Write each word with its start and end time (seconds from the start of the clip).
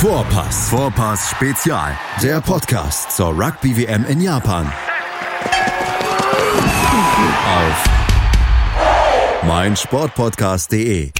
Vorpass. 0.00 0.70
Vorpass 0.70 1.30
Spezial. 1.30 1.94
Der 2.22 2.40
Podcast 2.40 3.14
zur 3.14 3.38
Rugby 3.38 3.76
WM 3.76 4.06
in 4.06 4.22
Japan. 4.22 4.72
Auf 7.44 7.84
meinsportpodcast.de. 9.46 11.10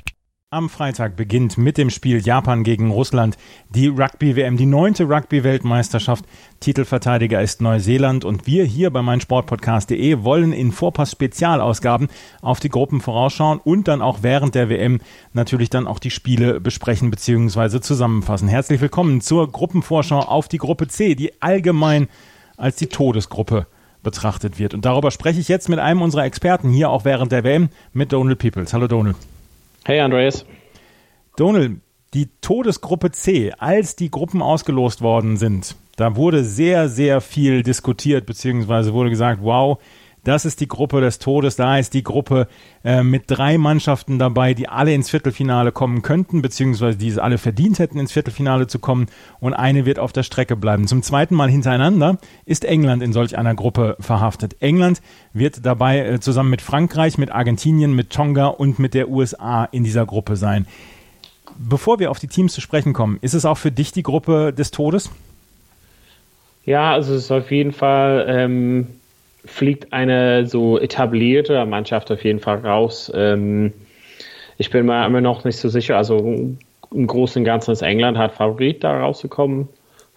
Am 0.53 0.69
Freitag 0.69 1.15
beginnt 1.15 1.59
mit 1.59 1.79
dem 1.79 1.91
Spiel 1.91 2.19
Japan 2.27 2.65
gegen 2.65 2.91
Russland 2.91 3.39
die 3.69 3.87
Rugby-WM, 3.87 4.57
die 4.57 4.67
neunte 4.67 5.05
Rugby-Weltmeisterschaft. 5.05 6.25
Titelverteidiger 6.59 7.41
ist 7.41 7.61
Neuseeland 7.61 8.25
und 8.25 8.49
wir 8.49 8.65
hier 8.65 8.91
bei 8.91 9.01
meinsportpodcast.de 9.01 10.25
wollen 10.25 10.53
in 10.53 10.73
Vorpass-Spezialausgaben 10.73 12.09
auf 12.43 12.59
die 12.59 12.69
Gruppen 12.69 13.01
vorausschauen 13.01 13.61
und 13.63 13.87
dann 13.87 14.03
auch 14.03 14.25
während 14.25 14.57
der 14.57 14.69
WM 14.69 15.01
natürlich 15.35 15.71
dann 15.71 15.87
auch 15.87 16.01
die 16.01 16.11
Spiele 16.11 16.61
besprechen 16.61 17.13
bzw. 17.13 17.81
zusammenfassen. 17.81 18.49
Herzlich 18.49 18.81
willkommen 18.81 19.21
zur 19.21 19.53
Gruppenvorschau 19.53 20.19
auf 20.19 20.49
die 20.49 20.59
Gruppe 20.59 20.89
C, 20.89 21.15
die 21.15 21.41
allgemein 21.41 22.09
als 22.57 22.75
die 22.75 22.89
Todesgruppe 22.89 23.69
betrachtet 24.03 24.59
wird. 24.59 24.75
Und 24.75 24.85
darüber 24.85 25.13
spreche 25.13 25.39
ich 25.39 25.47
jetzt 25.47 25.69
mit 25.69 25.79
einem 25.79 26.03
unserer 26.03 26.25
Experten 26.25 26.71
hier 26.71 26.91
auch 26.91 27.05
während 27.05 27.31
der 27.31 27.45
WM 27.45 27.69
mit 27.93 28.13
Donald 28.13 28.41
Peoples. 28.41 28.73
Hallo 28.73 28.89
Donald. 28.89 29.15
Hey 29.85 29.99
Andreas. 30.01 30.45
Donald, 31.37 31.81
die 32.13 32.29
Todesgruppe 32.43 33.13
C, 33.13 33.53
als 33.59 33.97
die 33.97 34.11
Gruppen 34.11 34.43
ausgelost 34.43 35.01
worden 35.01 35.39
sind, 35.39 35.75
da 35.97 36.17
wurde 36.17 36.45
sehr, 36.45 36.91
sehr 36.91 37.23
viel 37.23 37.63
diskutiert, 37.63 38.27
beziehungsweise 38.27 38.93
wurde 38.93 39.09
gesagt, 39.09 39.41
wow, 39.43 39.79
das 40.31 40.45
ist 40.45 40.61
die 40.61 40.69
Gruppe 40.69 41.01
des 41.01 41.19
Todes. 41.19 41.57
Da 41.57 41.77
ist 41.77 41.93
die 41.93 42.05
Gruppe 42.05 42.47
äh, 42.85 43.03
mit 43.03 43.25
drei 43.27 43.59
Mannschaften 43.59 44.21
dabei, 44.21 44.55
die 44.55 44.69
alle 44.69 44.95
ins 44.95 45.11
Viertelfinale 45.11 45.73
kommen 45.73 46.03
könnten, 46.03 46.41
beziehungsweise 46.41 46.97
die 46.97 47.09
es 47.09 47.19
alle 47.19 47.37
verdient 47.37 47.81
hätten, 47.81 47.99
ins 47.99 48.13
Viertelfinale 48.13 48.69
zu 48.69 48.79
kommen. 48.79 49.07
Und 49.41 49.55
eine 49.55 49.87
wird 49.87 49.99
auf 49.99 50.13
der 50.13 50.23
Strecke 50.23 50.55
bleiben. 50.55 50.87
Zum 50.87 51.03
zweiten 51.03 51.35
Mal 51.35 51.51
hintereinander 51.51 52.19
ist 52.47 52.65
England 52.65 53.03
in 53.03 53.13
solch 53.13 53.37
einer 53.37 53.57
Gruppe 53.57 53.97
verhaftet. 53.99 54.57
England 54.61 55.03
wird 55.33 55.67
dabei 55.67 55.99
äh, 55.99 56.21
zusammen 56.21 56.51
mit 56.51 56.63
Frankreich, 56.63 57.19
mit 57.19 57.33
Argentinien, 57.33 57.93
mit 57.93 58.11
Tonga 58.11 58.47
und 58.47 58.79
mit 58.79 58.95
der 58.95 59.09
USA 59.09 59.65
in 59.65 59.83
dieser 59.83 60.07
Gruppe 60.07 60.37
sein. 60.37 60.65
Bevor 61.59 61.99
wir 61.99 62.13
auf 62.13 62.21
die 62.21 62.29
Teams 62.29 62.55
zu 62.55 62.61
sprechen 62.61 62.93
kommen, 62.93 63.19
ist 63.21 63.35
es 63.35 63.45
auch 63.45 63.59
für 63.59 63.73
dich 63.73 63.91
die 63.91 64.05
Gruppe 64.05 64.53
des 64.53 64.71
Todes? 64.71 65.11
Ja, 66.65 66.93
also 66.93 67.15
es 67.15 67.25
ist 67.25 67.33
auf 67.33 67.51
jeden 67.51 67.73
Fall 67.73 68.27
ähm, 68.29 68.87
fliegt 69.45 69.93
eine 69.93 70.47
so 70.47 70.79
etablierte 70.79 71.65
Mannschaft 71.67 72.11
auf 72.11 72.25
jeden 72.25 72.41
Fall 72.41 72.59
raus. 72.59 73.11
Ähm, 73.15 73.73
ich 74.59 74.71
bin 74.71 74.87
mir 74.87 75.07
immer 75.07 75.21
noch 75.21 75.45
nicht 75.45 75.57
so 75.57 75.69
sicher. 75.69 75.97
Also 75.97 76.19
im 76.93 77.07
Großen 77.07 77.41
und 77.41 77.45
Ganzen 77.45 77.73
ist 77.73 77.83
England 77.83 78.19
hat 78.19 78.33
Favorit, 78.33 78.85
da 78.85 79.01
rauszukommen. 79.01 79.69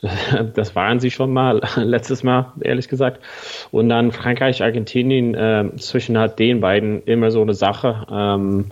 Das 0.54 0.76
waren 0.76 1.00
sie 1.00 1.12
schon 1.12 1.32
mal 1.32 1.62
letztes 1.78 2.24
Mal, 2.24 2.52
ehrlich 2.62 2.90
gesagt. 2.90 3.22
Und 3.72 3.88
dann 3.88 4.12
Frankreich, 4.12 4.62
Argentinien, 4.62 5.34
äh, 5.34 5.70
zwischen 5.78 6.18
halt 6.18 6.40
den 6.40 6.60
beiden 6.60 7.04
immer 7.04 7.32
so 7.32 7.42
eine 7.42 7.54
Sache. 7.54 8.06
Ähm, 8.12 8.66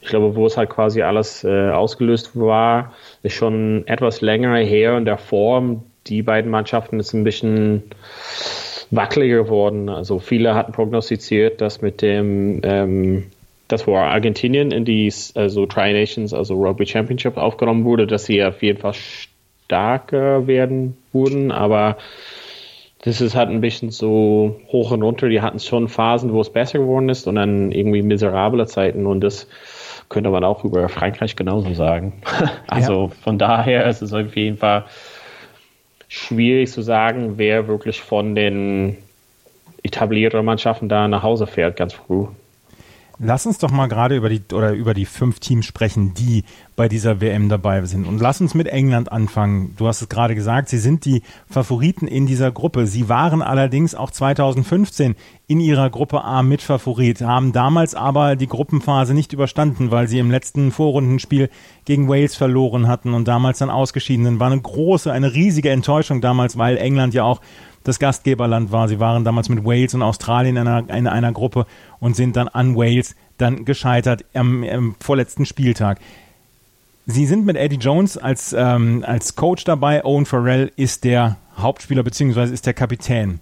ich 0.00 0.08
glaube, 0.08 0.34
wo 0.34 0.46
es 0.46 0.56
halt 0.56 0.70
quasi 0.70 1.02
alles 1.02 1.44
äh, 1.44 1.70
ausgelöst 1.70 2.30
war, 2.34 2.94
ist 3.22 3.34
schon 3.34 3.86
etwas 3.86 4.22
länger 4.22 4.56
her 4.56 4.96
in 4.96 5.04
der 5.04 5.18
Form. 5.18 5.82
Die 6.06 6.22
beiden 6.22 6.50
Mannschaften 6.50 7.00
ist 7.00 7.12
ein 7.12 7.24
bisschen 7.24 7.82
wackeliger 8.90 9.44
geworden. 9.44 9.88
Also 9.88 10.18
viele 10.18 10.54
hatten 10.54 10.72
prognostiziert, 10.72 11.60
dass 11.60 11.82
mit 11.82 12.02
dem, 12.02 12.60
ähm, 12.62 13.24
das 13.68 13.86
wo 13.86 13.96
Argentinien 13.96 14.70
in 14.70 14.84
die 14.84 15.12
also 15.34 15.66
Tri 15.66 15.92
Nations, 15.92 16.32
also 16.32 16.54
Rugby 16.54 16.86
Championship 16.86 17.36
aufgenommen 17.36 17.84
wurde, 17.84 18.06
dass 18.06 18.24
sie 18.24 18.42
auf 18.42 18.62
jeden 18.62 18.78
Fall 18.78 18.94
stärker 18.94 20.46
werden 20.46 20.96
würden, 21.12 21.52
aber 21.52 21.98
das 23.02 23.20
ist 23.20 23.36
halt 23.36 23.50
ein 23.50 23.60
bisschen 23.60 23.90
so 23.90 24.60
hoch 24.68 24.90
und 24.90 25.02
runter. 25.02 25.28
Die 25.28 25.40
hatten 25.40 25.60
schon 25.60 25.88
Phasen, 25.88 26.32
wo 26.32 26.40
es 26.40 26.50
besser 26.50 26.80
geworden 26.80 27.08
ist 27.08 27.28
und 27.28 27.36
dann 27.36 27.70
irgendwie 27.70 28.02
miserable 28.02 28.66
Zeiten 28.66 29.06
und 29.06 29.20
das 29.20 29.46
könnte 30.08 30.30
man 30.30 30.42
auch 30.42 30.64
über 30.64 30.88
Frankreich 30.88 31.36
genauso 31.36 31.74
sagen. 31.74 32.14
also 32.66 33.04
ja. 33.04 33.08
von 33.22 33.38
daher 33.38 33.86
ist 33.86 34.02
es 34.02 34.12
auf 34.12 34.34
jeden 34.36 34.56
Fall 34.56 34.86
schwierig 36.08 36.72
zu 36.72 36.82
sagen, 36.82 37.34
wer 37.36 37.68
wirklich 37.68 38.00
von 38.00 38.34
den 38.34 38.96
etablierten 39.82 40.44
Mannschaften 40.44 40.88
da 40.88 41.06
nach 41.06 41.22
Hause 41.22 41.46
fährt, 41.46 41.76
ganz 41.76 41.92
früh. 41.92 42.26
Lass 43.20 43.46
uns 43.46 43.58
doch 43.58 43.72
mal 43.72 43.88
gerade 43.88 44.14
über 44.16 44.28
die 44.28 44.42
oder 44.52 44.72
über 44.72 44.94
die 44.94 45.04
fünf 45.04 45.40
Teams 45.40 45.66
sprechen, 45.66 46.14
die 46.14 46.44
bei 46.76 46.88
dieser 46.88 47.20
WM 47.20 47.48
dabei 47.48 47.84
sind. 47.84 48.06
Und 48.06 48.20
lass 48.20 48.40
uns 48.40 48.54
mit 48.54 48.68
England 48.68 49.10
anfangen. 49.10 49.74
Du 49.76 49.88
hast 49.88 50.02
es 50.02 50.08
gerade 50.08 50.36
gesagt, 50.36 50.68
sie 50.68 50.78
sind 50.78 51.04
die 51.04 51.22
Favoriten 51.50 52.06
in 52.06 52.26
dieser 52.26 52.52
Gruppe. 52.52 52.86
Sie 52.86 53.08
waren 53.08 53.42
allerdings 53.42 53.96
auch 53.96 54.12
2015 54.12 55.16
in 55.48 55.58
ihrer 55.58 55.90
Gruppe 55.90 56.22
A 56.22 56.44
mit 56.44 56.62
Favorit, 56.62 57.20
haben 57.22 57.52
damals 57.52 57.96
aber 57.96 58.36
die 58.36 58.46
Gruppenphase 58.46 59.14
nicht 59.14 59.32
überstanden, 59.32 59.90
weil 59.90 60.06
sie 60.06 60.20
im 60.20 60.30
letzten 60.30 60.70
Vorrundenspiel 60.70 61.50
gegen 61.86 62.08
Wales 62.08 62.36
verloren 62.36 62.86
hatten 62.86 63.14
und 63.14 63.26
damals 63.26 63.58
dann 63.58 63.70
ausgeschieden 63.70 64.26
sind. 64.26 64.40
War 64.40 64.52
eine 64.52 64.60
große, 64.60 65.10
eine 65.10 65.34
riesige 65.34 65.70
Enttäuschung 65.70 66.20
damals, 66.20 66.56
weil 66.56 66.76
England 66.76 67.14
ja 67.14 67.24
auch 67.24 67.40
das 67.84 67.98
Gastgeberland 67.98 68.72
war. 68.72 68.88
Sie 68.88 69.00
waren 69.00 69.24
damals 69.24 69.48
mit 69.48 69.64
Wales 69.64 69.94
und 69.94 70.02
Australien 70.02 70.56
in 70.56 70.68
einer, 70.68 70.90
in 70.94 71.06
einer 71.06 71.32
Gruppe 71.32 71.66
und 72.00 72.16
sind 72.16 72.36
dann 72.36 72.48
an 72.48 72.76
Wales 72.76 73.14
dann 73.38 73.64
gescheitert 73.64 74.24
am, 74.34 74.64
am 74.64 74.96
vorletzten 75.00 75.46
Spieltag. 75.46 76.00
Sie 77.06 77.24
sind 77.24 77.46
mit 77.46 77.56
Eddie 77.56 77.76
Jones 77.76 78.18
als, 78.18 78.52
ähm, 78.52 79.02
als 79.06 79.34
Coach 79.34 79.64
dabei. 79.64 80.04
Owen 80.04 80.26
Farrell 80.26 80.70
ist 80.76 81.04
der 81.04 81.36
Hauptspieler 81.56 82.02
bzw. 82.02 82.52
ist 82.52 82.66
der 82.66 82.74
Kapitän. 82.74 83.40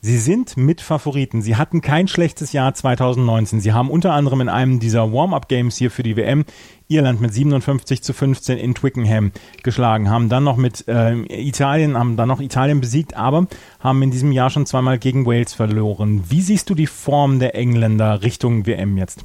Sie 0.00 0.18
sind 0.18 0.56
Mitfavoriten. 0.56 1.42
Sie 1.42 1.56
hatten 1.56 1.80
kein 1.80 2.06
schlechtes 2.06 2.52
Jahr 2.52 2.72
2019. 2.72 3.58
Sie 3.60 3.72
haben 3.72 3.90
unter 3.90 4.12
anderem 4.12 4.40
in 4.40 4.48
einem 4.48 4.78
dieser 4.78 5.12
Warm-up-Games 5.12 5.76
hier 5.76 5.90
für 5.90 6.04
die 6.04 6.16
WM 6.16 6.44
Irland 6.86 7.20
mit 7.20 7.34
57 7.34 8.02
zu 8.02 8.12
15 8.12 8.58
in 8.58 8.74
Twickenham 8.74 9.32
geschlagen, 9.62 10.08
haben 10.08 10.28
dann 10.28 10.44
noch 10.44 10.56
mit 10.56 10.86
äh, 10.88 11.14
Italien, 11.28 11.98
haben 11.98 12.16
dann 12.16 12.28
noch 12.28 12.40
Italien 12.40 12.80
besiegt, 12.80 13.16
aber 13.16 13.46
haben 13.80 14.00
in 14.02 14.10
diesem 14.10 14.32
Jahr 14.32 14.50
schon 14.50 14.66
zweimal 14.66 14.98
gegen 14.98 15.26
Wales 15.26 15.52
verloren. 15.52 16.24
Wie 16.28 16.40
siehst 16.40 16.70
du 16.70 16.74
die 16.74 16.86
Form 16.86 17.40
der 17.40 17.56
Engländer 17.56 18.22
Richtung 18.22 18.66
WM 18.66 18.96
jetzt? 18.96 19.24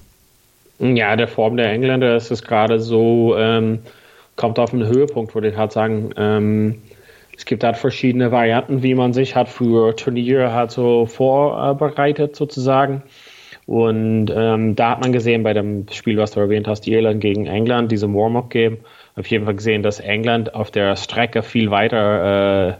Ja, 0.79 1.16
der 1.16 1.28
Form 1.28 1.55
der 1.55 1.72
Engländer 1.72 2.17
ist 2.17 2.31
es 2.31 2.41
gerade 2.41 2.79
so, 2.79 3.38
ähm, 3.38 3.79
kommt 4.35 4.57
auf 4.57 4.73
einen 4.73 4.88
Höhepunkt, 4.88 5.35
würde 5.35 5.50
ich 5.50 5.55
halt 5.55 5.72
sagen. 5.72 6.09
Ähm, 6.17 6.81
es 7.35 7.45
gibt 7.45 7.63
halt 7.63 7.77
verschiedene 7.77 8.31
Varianten, 8.31 8.83
wie 8.83 8.95
man 8.95 9.13
sich 9.13 9.35
hat 9.35 9.49
für 9.49 9.95
Turniere 9.95 10.53
halt 10.53 10.71
so 10.71 11.05
vorbereitet 11.05 12.35
sozusagen. 12.35 13.03
Und 13.66 14.31
ähm, 14.35 14.75
da 14.75 14.91
hat 14.91 15.01
man 15.01 15.13
gesehen 15.13 15.43
bei 15.43 15.53
dem 15.53 15.85
Spiel, 15.89 16.17
was 16.17 16.31
du 16.31 16.41
erwähnt 16.41 16.67
hast, 16.67 16.88
Irland 16.88 17.22
gegen 17.22 17.45
England, 17.45 17.91
diesem 17.91 18.13
Warm-up-Game, 18.13 18.79
auf 19.16 19.27
jeden 19.27 19.45
Fall 19.45 19.55
gesehen, 19.55 19.83
dass 19.83 19.99
England 19.99 20.53
auf 20.53 20.69
der 20.69 20.95
Strecke 20.97 21.43
viel 21.43 21.72
weiter 21.72 22.69
äh, 22.69 22.73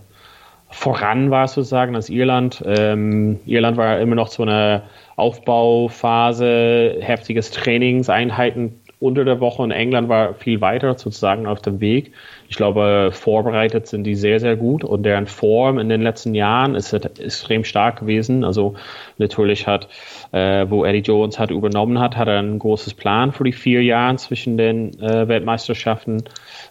voran 0.69 1.31
war 1.31 1.47
sozusagen 1.47 1.96
als 1.96 2.09
Irland. 2.09 2.63
Ähm, 2.66 3.40
Irland 3.46 3.78
war 3.78 4.00
immer 4.00 4.16
noch 4.16 4.28
so 4.28 4.44
eine 4.44 4.84
Aufbauphase, 5.16 6.97
heftiges 7.00 7.52
Trainingseinheiten 7.52 8.81
unter 9.03 9.25
der 9.25 9.41
Woche 9.41 9.62
und 9.62 9.72
England 9.72 10.08
war 10.08 10.34
viel 10.34 10.62
weiter 10.62 10.97
sozusagen 10.97 11.46
auf 11.46 11.62
dem 11.62 11.81
Weg. 11.81 12.14
Ich 12.47 12.56
glaube, 12.56 13.09
vorbereitet 13.12 13.88
sind 13.88 14.06
die 14.06 14.16
sehr, 14.16 14.40
sehr 14.40 14.56
gut 14.56 14.84
und 14.84 15.03
deren 15.03 15.28
Form 15.28 15.78
in 15.78 15.90
den 15.90 16.02
letzten 16.02 16.34
Jahren 16.34 16.75
ist 16.75 16.94
extrem 16.94 17.66
stark 17.66 18.00
gewesen. 18.00 18.46
Also 18.46 18.75
natürlich 19.18 19.68
hat, 19.68 19.90
äh, 20.31 20.66
wo 20.69 20.86
Eddie 20.86 21.00
Jones 21.00 21.38
hat 21.38 21.52
übernommen 21.52 22.00
hat, 22.00 22.16
hat 22.16 22.30
er 22.30 22.40
ein 22.40 22.59
großes 22.59 22.94
Plan 22.94 23.34
für 23.34 23.44
die 23.44 23.52
vier 23.52 23.84
Jahre 23.84 24.16
zwischen 24.16 24.57
den 24.57 24.98
äh, 25.01 25.28
Weltmeisterschaften. 25.28 26.24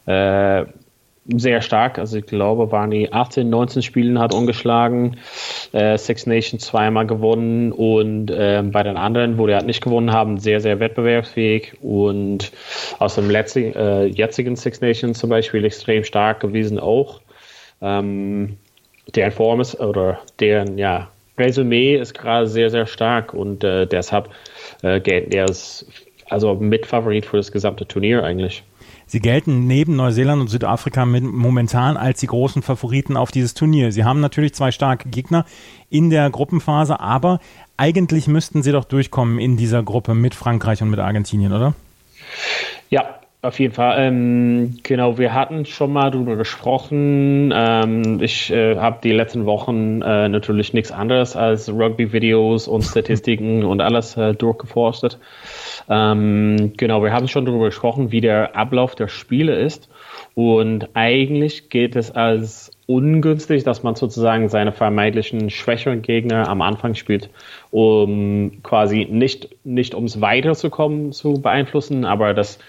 Äh, 0.06 0.64
sehr 1.26 1.60
stark. 1.60 1.98
Also 1.98 2.18
ich 2.18 2.26
glaube, 2.26 2.68
die 2.90 3.12
18, 3.12 3.48
19 3.48 3.82
Spielen 3.82 4.18
hat 4.18 4.34
ungeschlagen, 4.34 5.18
äh, 5.72 5.96
Six 5.96 6.26
Nations 6.26 6.64
zweimal 6.64 7.06
gewonnen 7.06 7.72
und 7.72 8.30
äh, 8.30 8.62
bei 8.64 8.82
den 8.82 8.96
anderen, 8.96 9.38
wo 9.38 9.46
die 9.46 9.54
halt 9.54 9.66
nicht 9.66 9.82
gewonnen 9.82 10.12
haben, 10.12 10.38
sehr, 10.38 10.60
sehr 10.60 10.80
wettbewerbsfähig 10.80 11.74
und 11.80 12.50
aus 12.98 13.14
dem 13.14 13.30
letzten, 13.30 13.74
äh, 13.74 14.06
jetzigen 14.06 14.56
Six 14.56 14.80
Nations 14.80 15.18
zum 15.18 15.30
Beispiel 15.30 15.64
extrem 15.64 16.04
stark 16.04 16.40
gewesen 16.40 16.78
auch. 16.78 17.20
Ähm, 17.80 18.56
deren 19.14 19.32
Form 19.32 19.60
ist 19.60 19.78
oder 19.78 20.20
deren 20.40 20.78
ja, 20.78 21.08
Resümee 21.38 21.96
ist 21.96 22.14
gerade 22.14 22.46
sehr, 22.46 22.70
sehr 22.70 22.86
stark 22.86 23.34
und 23.34 23.64
äh, 23.64 23.86
deshalb 23.86 24.28
äh, 24.82 25.00
gilt 25.00 25.34
er 25.34 25.44
als 25.44 25.86
also 26.28 26.54
Mitfavorit 26.54 27.26
für 27.26 27.36
das 27.36 27.52
gesamte 27.52 27.86
Turnier 27.86 28.24
eigentlich. 28.24 28.62
Sie 29.12 29.20
gelten 29.20 29.66
neben 29.66 29.94
Neuseeland 29.94 30.40
und 30.40 30.48
Südafrika 30.48 31.04
momentan 31.04 31.98
als 31.98 32.20
die 32.20 32.28
großen 32.28 32.62
Favoriten 32.62 33.18
auf 33.18 33.30
dieses 33.30 33.52
Turnier. 33.52 33.92
Sie 33.92 34.04
haben 34.04 34.20
natürlich 34.20 34.54
zwei 34.54 34.70
starke 34.70 35.10
Gegner 35.10 35.44
in 35.90 36.08
der 36.08 36.30
Gruppenphase, 36.30 36.98
aber 36.98 37.38
eigentlich 37.76 38.26
müssten 38.26 38.62
sie 38.62 38.72
doch 38.72 38.86
durchkommen 38.86 39.38
in 39.38 39.58
dieser 39.58 39.82
Gruppe 39.82 40.14
mit 40.14 40.34
Frankreich 40.34 40.80
und 40.80 40.88
mit 40.88 40.98
Argentinien, 40.98 41.52
oder? 41.52 41.74
Ja, 42.88 43.20
auf 43.42 43.58
jeden 43.58 43.74
Fall. 43.74 43.96
Ähm, 43.98 44.78
genau, 44.84 45.18
wir 45.18 45.34
hatten 45.34 45.66
schon 45.66 45.92
mal 45.92 46.12
darüber 46.12 46.36
gesprochen. 46.36 47.52
Ähm, 47.52 48.20
ich 48.22 48.52
äh, 48.52 48.76
habe 48.76 49.00
die 49.02 49.10
letzten 49.10 49.46
Wochen 49.46 50.00
äh, 50.00 50.28
natürlich 50.28 50.72
nichts 50.72 50.92
anderes 50.92 51.34
als 51.34 51.68
Rugby-Videos 51.68 52.68
und 52.68 52.82
Statistiken 52.82 53.64
und 53.64 53.80
alles 53.80 54.16
äh, 54.16 54.32
durchgeforstet. 54.32 55.18
Ähm, 55.90 56.74
genau, 56.76 57.02
wir 57.02 57.12
haben 57.12 57.26
schon 57.26 57.44
darüber 57.44 57.64
gesprochen, 57.66 58.12
wie 58.12 58.20
der 58.20 58.54
Ablauf 58.54 58.94
der 58.94 59.08
Spiele 59.08 59.56
ist. 59.56 59.88
Und 60.34 60.90
eigentlich 60.94 61.68
geht 61.68 61.96
es 61.96 62.12
als 62.12 62.70
ungünstig, 62.86 63.64
dass 63.64 63.82
man 63.82 63.96
sozusagen 63.96 64.50
seine 64.50 64.70
vermeintlichen 64.70 65.50
schwächeren 65.50 66.02
Gegner 66.02 66.48
am 66.48 66.62
Anfang 66.62 66.94
spielt, 66.94 67.28
um 67.72 68.62
quasi 68.62 69.06
nicht, 69.10 69.48
nicht 69.64 69.96
ums 69.96 70.20
Weiterzukommen 70.20 71.10
zu 71.10 71.40
beeinflussen, 71.42 72.04
aber 72.04 72.34
das 72.34 72.60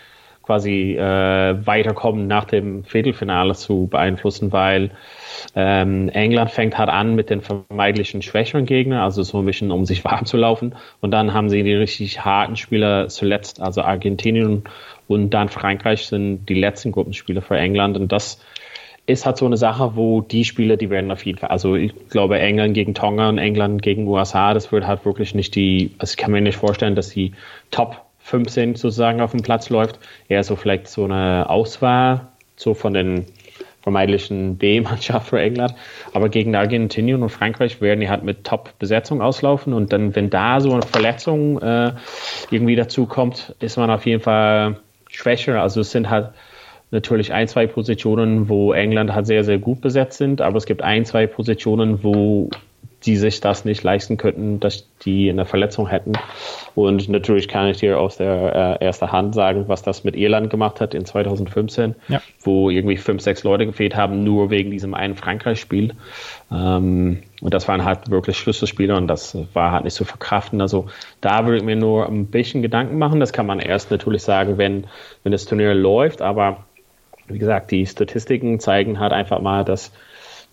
quasi 0.43 0.95
äh, 0.95 1.65
Weiterkommen 1.65 2.27
nach 2.27 2.45
dem 2.45 2.83
Viertelfinale 2.83 3.55
zu 3.55 3.87
beeinflussen, 3.87 4.51
weil 4.51 4.91
ähm, 5.55 6.09
England 6.09 6.51
fängt 6.51 6.77
halt 6.77 6.89
an 6.89 7.15
mit 7.15 7.29
den 7.29 7.41
vermeintlichen 7.41 8.21
schwächeren 8.21 8.65
Gegnern, 8.65 8.99
also 8.99 9.23
so 9.23 9.39
ein 9.39 9.45
bisschen 9.45 9.71
um 9.71 9.85
sich 9.85 10.03
warm 10.05 10.25
zu 10.25 10.37
laufen. 10.37 10.75
Und 11.01 11.11
dann 11.11 11.33
haben 11.33 11.49
sie 11.49 11.63
die 11.63 11.73
richtig 11.73 12.23
harten 12.23 12.57
Spieler 12.57 13.07
zuletzt, 13.07 13.61
also 13.61 13.81
Argentinien 13.81 14.63
und 15.07 15.31
dann 15.31 15.49
Frankreich 15.49 16.05
sind 16.05 16.45
die 16.47 16.59
letzten 16.59 16.91
Gruppenspiele 16.91 17.41
für 17.41 17.57
England. 17.57 17.97
Und 17.97 18.11
das 18.11 18.39
ist 19.05 19.25
halt 19.25 19.37
so 19.37 19.45
eine 19.45 19.57
Sache, 19.57 19.95
wo 19.95 20.21
die 20.21 20.45
Spieler, 20.45 20.77
die 20.77 20.89
werden 20.89 21.11
auf 21.11 21.25
jeden 21.25 21.37
Fall, 21.37 21.49
also 21.49 21.75
ich 21.75 21.93
glaube 22.09 22.39
England 22.39 22.73
gegen 22.73 22.93
Tonga 22.93 23.27
und 23.27 23.37
England 23.37 23.81
gegen 23.81 24.07
USA, 24.07 24.53
das 24.53 24.71
wird 24.71 24.87
halt 24.87 25.05
wirklich 25.05 25.35
nicht 25.35 25.55
die, 25.55 25.91
also 25.97 26.11
ich 26.11 26.17
kann 26.17 26.31
mir 26.31 26.41
nicht 26.41 26.57
vorstellen, 26.57 26.95
dass 26.95 27.09
die 27.09 27.33
Top 27.69 28.02
15 28.23 28.75
sozusagen 28.75 29.21
auf 29.21 29.31
dem 29.31 29.41
Platz 29.41 29.69
läuft. 29.69 29.99
Eher 30.27 30.43
so 30.43 30.55
vielleicht 30.55 30.87
so 30.87 31.03
eine 31.05 31.49
Auswahl, 31.49 32.29
so 32.55 32.73
von 32.73 32.93
den 32.93 33.25
vermeintlichen 33.81 34.57
B-Mannschaft 34.57 35.29
für 35.29 35.41
England. 35.41 35.75
Aber 36.13 36.29
gegen 36.29 36.55
Argentinien 36.55 37.21
und 37.21 37.29
Frankreich 37.29 37.81
werden 37.81 37.99
die 37.99 38.09
halt 38.09 38.23
mit 38.23 38.45
Top-Besetzung 38.45 39.21
auslaufen. 39.21 39.73
Und 39.73 39.91
dann, 39.91 40.15
wenn 40.15 40.29
da 40.29 40.61
so 40.61 40.71
eine 40.71 40.83
Verletzung 40.83 41.61
äh, 41.61 41.91
irgendwie 42.49 42.77
dazu 42.77 43.05
kommt, 43.05 43.55
ist 43.59 43.77
man 43.77 43.91
auf 43.91 44.05
jeden 44.05 44.21
Fall 44.21 44.79
schwächer. 45.09 45.61
Also 45.61 45.81
es 45.81 45.91
sind 45.91 46.09
halt 46.09 46.29
natürlich 46.91 47.33
ein, 47.33 47.47
zwei 47.49 47.67
Positionen, 47.67 48.47
wo 48.47 48.71
England 48.71 49.13
halt 49.13 49.27
sehr, 49.27 49.43
sehr 49.43 49.57
gut 49.57 49.81
besetzt 49.81 50.17
sind. 50.17 50.39
Aber 50.39 50.57
es 50.57 50.65
gibt 50.65 50.81
ein, 50.81 51.03
zwei 51.03 51.27
Positionen, 51.27 52.03
wo 52.03 52.49
die 53.05 53.17
sich 53.17 53.41
das 53.41 53.65
nicht 53.65 53.83
leisten 53.83 54.17
könnten, 54.17 54.59
dass 54.59 54.87
die 55.03 55.29
eine 55.29 55.45
Verletzung 55.45 55.87
hätten. 55.87 56.13
Und 56.75 57.09
natürlich 57.09 57.47
kann 57.47 57.67
ich 57.67 57.77
dir 57.77 57.99
aus 57.99 58.17
der 58.17 58.79
äh, 58.81 58.85
erster 58.85 59.11
Hand 59.11 59.35
sagen, 59.35 59.65
was 59.67 59.83
das 59.83 60.03
mit 60.03 60.15
Irland 60.15 60.49
gemacht 60.49 60.79
hat 60.79 60.93
in 60.93 61.05
2015, 61.05 61.95
ja. 62.07 62.21
wo 62.41 62.69
irgendwie 62.69 62.97
fünf, 62.97 63.21
sechs 63.21 63.43
Leute 63.43 63.65
gefehlt 63.65 63.95
haben, 63.95 64.23
nur 64.23 64.49
wegen 64.49 64.71
diesem 64.71 64.93
einen 64.93 65.15
Frankreich-Spiel. 65.15 65.93
Ähm, 66.51 67.23
und 67.41 67.53
das 67.53 67.67
waren 67.67 67.83
halt 67.83 68.09
wirklich 68.09 68.37
Schlüsselspiele 68.37 68.95
und 68.95 69.07
das 69.07 69.37
war 69.53 69.71
halt 69.71 69.83
nicht 69.83 69.95
zu 69.95 70.05
verkraften. 70.05 70.61
Also 70.61 70.87
da 71.19 71.45
würde 71.45 71.57
ich 71.57 71.63
mir 71.63 71.75
nur 71.75 72.07
ein 72.07 72.27
bisschen 72.27 72.61
Gedanken 72.61 72.97
machen. 72.97 73.19
Das 73.19 73.33
kann 73.33 73.45
man 73.45 73.59
erst 73.59 73.91
natürlich 73.91 74.23
sagen, 74.23 74.57
wenn, 74.57 74.85
wenn 75.23 75.33
das 75.33 75.45
Turnier 75.45 75.73
läuft, 75.73 76.21
aber 76.21 76.63
wie 77.27 77.39
gesagt, 77.39 77.71
die 77.71 77.85
Statistiken 77.85 78.59
zeigen 78.59 78.99
halt 78.99 79.13
einfach 79.13 79.41
mal, 79.41 79.63
dass 79.63 79.91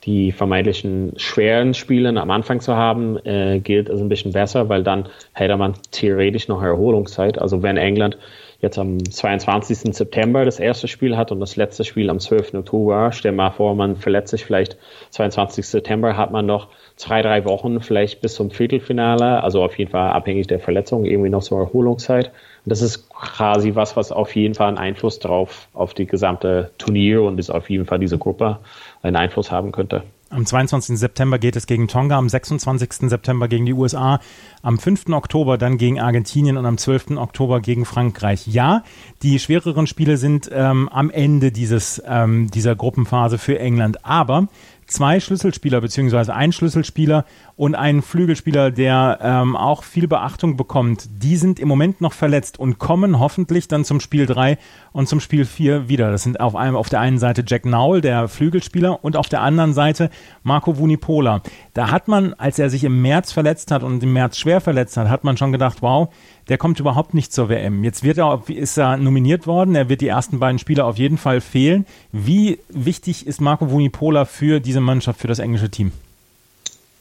die 0.04 0.32
vermeintlichen 0.32 1.12
schweren 1.16 1.74
Spiele 1.74 2.08
am 2.20 2.30
Anfang 2.30 2.60
zu 2.60 2.74
haben, 2.74 3.18
äh, 3.26 3.60
gilt 3.60 3.88
es 3.88 4.00
ein 4.00 4.08
bisschen 4.08 4.32
besser, 4.32 4.68
weil 4.68 4.82
dann 4.82 5.08
hätte 5.32 5.56
man 5.56 5.74
theoretisch 5.90 6.48
noch 6.48 6.62
Erholungszeit. 6.62 7.38
Also 7.38 7.62
wenn 7.62 7.76
England 7.76 8.16
jetzt 8.60 8.78
am 8.78 8.98
22. 8.98 9.94
September 9.94 10.44
das 10.44 10.58
erste 10.58 10.88
Spiel 10.88 11.16
hat 11.16 11.32
und 11.32 11.40
das 11.40 11.56
letzte 11.56 11.84
Spiel 11.84 12.10
am 12.10 12.18
12. 12.18 12.54
Oktober, 12.54 13.12
stell 13.12 13.32
mal 13.32 13.50
vor, 13.50 13.74
man 13.74 13.96
verletzt 13.96 14.30
sich 14.30 14.44
vielleicht 14.44 14.76
22. 15.10 15.66
September, 15.66 16.16
hat 16.16 16.30
man 16.30 16.46
noch 16.46 16.68
zwei, 16.96 17.22
drei 17.22 17.44
Wochen 17.44 17.80
vielleicht 17.80 18.20
bis 18.20 18.34
zum 18.34 18.50
Viertelfinale, 18.50 19.42
also 19.42 19.62
auf 19.62 19.78
jeden 19.78 19.90
Fall 19.90 20.10
abhängig 20.10 20.46
der 20.46 20.60
Verletzung, 20.60 21.04
irgendwie 21.04 21.30
noch 21.30 21.42
so 21.42 21.58
Erholungszeit. 21.58 22.32
Das 22.64 22.82
ist 22.82 23.08
quasi 23.10 23.74
was, 23.74 23.96
was 23.96 24.12
auf 24.12 24.34
jeden 24.36 24.54
Fall 24.54 24.68
einen 24.68 24.78
Einfluss 24.78 25.18
drauf 25.18 25.68
auf 25.72 25.94
die 25.94 26.06
gesamte 26.06 26.70
Turnier 26.78 27.22
und 27.22 27.38
ist 27.38 27.50
auf 27.50 27.70
jeden 27.70 27.86
Fall 27.86 27.98
diese 27.98 28.18
Gruppe 28.18 28.58
einen 29.02 29.16
Einfluss 29.16 29.50
haben 29.50 29.72
könnte. 29.72 30.02
Am 30.32 30.46
22. 30.46 30.96
September 30.96 31.40
geht 31.40 31.56
es 31.56 31.66
gegen 31.66 31.88
Tonga, 31.88 32.16
am 32.16 32.28
26. 32.28 33.10
September 33.10 33.48
gegen 33.48 33.66
die 33.66 33.72
USA, 33.72 34.20
am 34.62 34.78
5. 34.78 35.08
Oktober 35.08 35.58
dann 35.58 35.76
gegen 35.76 35.98
Argentinien 35.98 36.56
und 36.56 36.66
am 36.66 36.78
12. 36.78 37.16
Oktober 37.16 37.60
gegen 37.60 37.84
Frankreich. 37.84 38.46
Ja, 38.46 38.84
die 39.24 39.40
schwereren 39.40 39.88
Spiele 39.88 40.18
sind 40.18 40.48
ähm, 40.52 40.88
am 40.88 41.10
Ende 41.10 41.50
dieses, 41.50 42.00
ähm, 42.06 42.48
dieser 42.48 42.76
Gruppenphase 42.76 43.38
für 43.38 43.58
England, 43.58 44.04
aber 44.04 44.46
zwei 44.86 45.18
Schlüsselspieler 45.18 45.80
beziehungsweise 45.80 46.32
ein 46.32 46.52
Schlüsselspieler 46.52 47.24
und 47.60 47.74
ein 47.74 48.00
Flügelspieler, 48.00 48.70
der 48.70 49.18
ähm, 49.20 49.54
auch 49.54 49.84
viel 49.84 50.08
Beachtung 50.08 50.56
bekommt, 50.56 51.10
die 51.22 51.36
sind 51.36 51.60
im 51.60 51.68
Moment 51.68 52.00
noch 52.00 52.14
verletzt 52.14 52.58
und 52.58 52.78
kommen 52.78 53.18
hoffentlich 53.18 53.68
dann 53.68 53.84
zum 53.84 54.00
Spiel 54.00 54.24
3 54.24 54.56
und 54.92 55.10
zum 55.10 55.20
Spiel 55.20 55.44
4 55.44 55.86
wieder. 55.86 56.10
Das 56.10 56.22
sind 56.22 56.40
auf, 56.40 56.56
einem, 56.56 56.74
auf 56.74 56.88
der 56.88 57.00
einen 57.00 57.18
Seite 57.18 57.44
Jack 57.46 57.66
Nowell, 57.66 58.00
der 58.00 58.28
Flügelspieler, 58.28 59.04
und 59.04 59.14
auf 59.14 59.28
der 59.28 59.42
anderen 59.42 59.74
Seite 59.74 60.08
Marco 60.42 60.78
Vunipola. 60.78 61.42
Da 61.74 61.90
hat 61.90 62.08
man, 62.08 62.32
als 62.32 62.58
er 62.58 62.70
sich 62.70 62.82
im 62.82 63.02
März 63.02 63.30
verletzt 63.30 63.70
hat 63.72 63.82
und 63.82 64.02
im 64.02 64.14
März 64.14 64.38
schwer 64.38 64.62
verletzt 64.62 64.96
hat, 64.96 65.10
hat 65.10 65.24
man 65.24 65.36
schon 65.36 65.52
gedacht, 65.52 65.82
wow, 65.82 66.08
der 66.48 66.56
kommt 66.56 66.80
überhaupt 66.80 67.12
nicht 67.12 67.30
zur 67.30 67.50
WM. 67.50 67.84
Jetzt 67.84 68.02
wird 68.02 68.16
er, 68.16 68.42
ist 68.48 68.78
er 68.78 68.96
nominiert 68.96 69.46
worden, 69.46 69.74
er 69.74 69.90
wird 69.90 70.00
die 70.00 70.08
ersten 70.08 70.38
beiden 70.38 70.58
Spiele 70.58 70.86
auf 70.86 70.96
jeden 70.96 71.18
Fall 71.18 71.42
fehlen. 71.42 71.84
Wie 72.10 72.58
wichtig 72.70 73.26
ist 73.26 73.42
Marco 73.42 73.70
Vunipola 73.70 74.24
für 74.24 74.60
diese 74.60 74.80
Mannschaft, 74.80 75.20
für 75.20 75.28
das 75.28 75.40
englische 75.40 75.68
Team? 75.68 75.92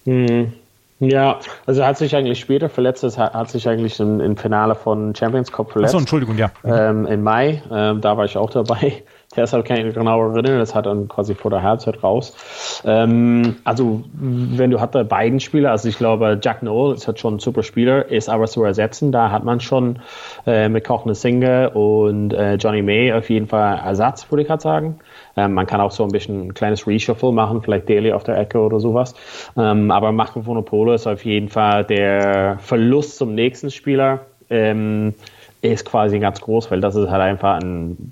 Hm. 0.06 0.54
Ja, 1.02 1.40
also 1.66 1.82
er 1.82 1.88
hat 1.88 1.98
sich 1.98 2.14
eigentlich 2.14 2.40
später 2.40 2.68
verletzt, 2.68 3.06
es 3.06 3.18
hat, 3.18 3.34
hat, 3.34 3.50
sich 3.50 3.70
eigentlich 3.70 4.00
im, 4.02 4.20
im, 4.20 4.36
Finale 4.36 4.76
von 4.76 5.16
Champions 5.16 5.50
Cup 5.50 5.72
verletzt. 5.72 5.94
Achso, 5.94 6.00
Entschuldigung, 6.00 6.38
ja. 6.38 6.52
Ähm, 6.66 7.06
Im 7.06 7.24
Mai, 7.24 7.64
ähm, 7.72 8.02
da 8.02 8.18
war 8.18 8.26
ich 8.26 8.36
auch 8.36 8.50
dabei. 8.50 9.02
Deshalb 9.36 9.64
kann 9.66 9.78
ich 9.78 9.86
mich 9.86 9.94
genau 9.94 10.20
erinnern, 10.32 10.58
das 10.58 10.74
hat 10.74 10.88
dann 10.88 11.08
quasi 11.08 11.36
vor 11.36 11.52
der 11.52 11.62
Halbzeit 11.62 12.04
raus. 12.04 12.36
Ähm, 12.84 13.58
also, 13.64 14.04
wenn 14.14 14.72
du 14.72 14.82
hatte 14.82 15.06
beiden 15.06 15.40
Spieler, 15.40 15.70
also 15.70 15.88
ich 15.88 16.00
glaube, 16.00 16.40
Jack 16.42 16.64
Noel 16.64 16.96
ist 16.96 17.06
halt 17.06 17.20
schon 17.20 17.36
ein 17.36 17.40
super 17.40 17.62
Spieler, 17.62 18.08
ist 18.08 18.28
aber 18.28 18.48
zu 18.48 18.64
ersetzen. 18.64 19.12
Da 19.12 19.30
hat 19.30 19.44
man 19.44 19.60
schon 19.60 20.00
äh, 20.48 20.68
mit 20.68 20.84
Kochne 20.84 21.14
Singer 21.14 21.76
und 21.76 22.34
äh, 22.34 22.56
Johnny 22.56 22.82
May 22.82 23.14
auf 23.14 23.30
jeden 23.30 23.48
Fall 23.48 23.80
Ersatz, 23.86 24.30
würde 24.32 24.42
ich 24.42 24.48
gerade 24.48 24.64
sagen. 24.64 25.00
Ähm, 25.40 25.54
man 25.54 25.66
kann 25.66 25.80
auch 25.82 25.92
so 25.92 26.04
ein 26.04 26.10
bisschen 26.10 26.48
ein 26.48 26.54
kleines 26.54 26.86
Reshuffle 26.86 27.32
machen, 27.32 27.62
vielleicht 27.62 27.88
Daily 27.88 28.12
auf 28.12 28.24
der 28.24 28.38
Ecke 28.38 28.60
oder 28.60 28.80
sowas. 28.80 29.16
Ähm, 29.58 29.92
aber 29.92 30.12
Marco 30.12 30.46
Vonopolo 30.46 30.94
ist 30.94 31.08
auf 31.08 31.24
jeden 31.24 31.50
Fall 31.50 31.86
der 31.86 32.58
Verlust 32.60 33.18
zum 33.18 33.36
nächsten 33.36 33.72
Spieler. 33.72 34.22
Ähm, 34.50 35.14
ist 35.62 35.86
quasi 35.86 36.20
ganz 36.20 36.42
groß, 36.42 36.72
weil 36.72 36.82
das 36.82 36.96
ist 36.96 37.10
halt 37.10 37.22
einfach 37.22 37.62
ein 37.62 38.12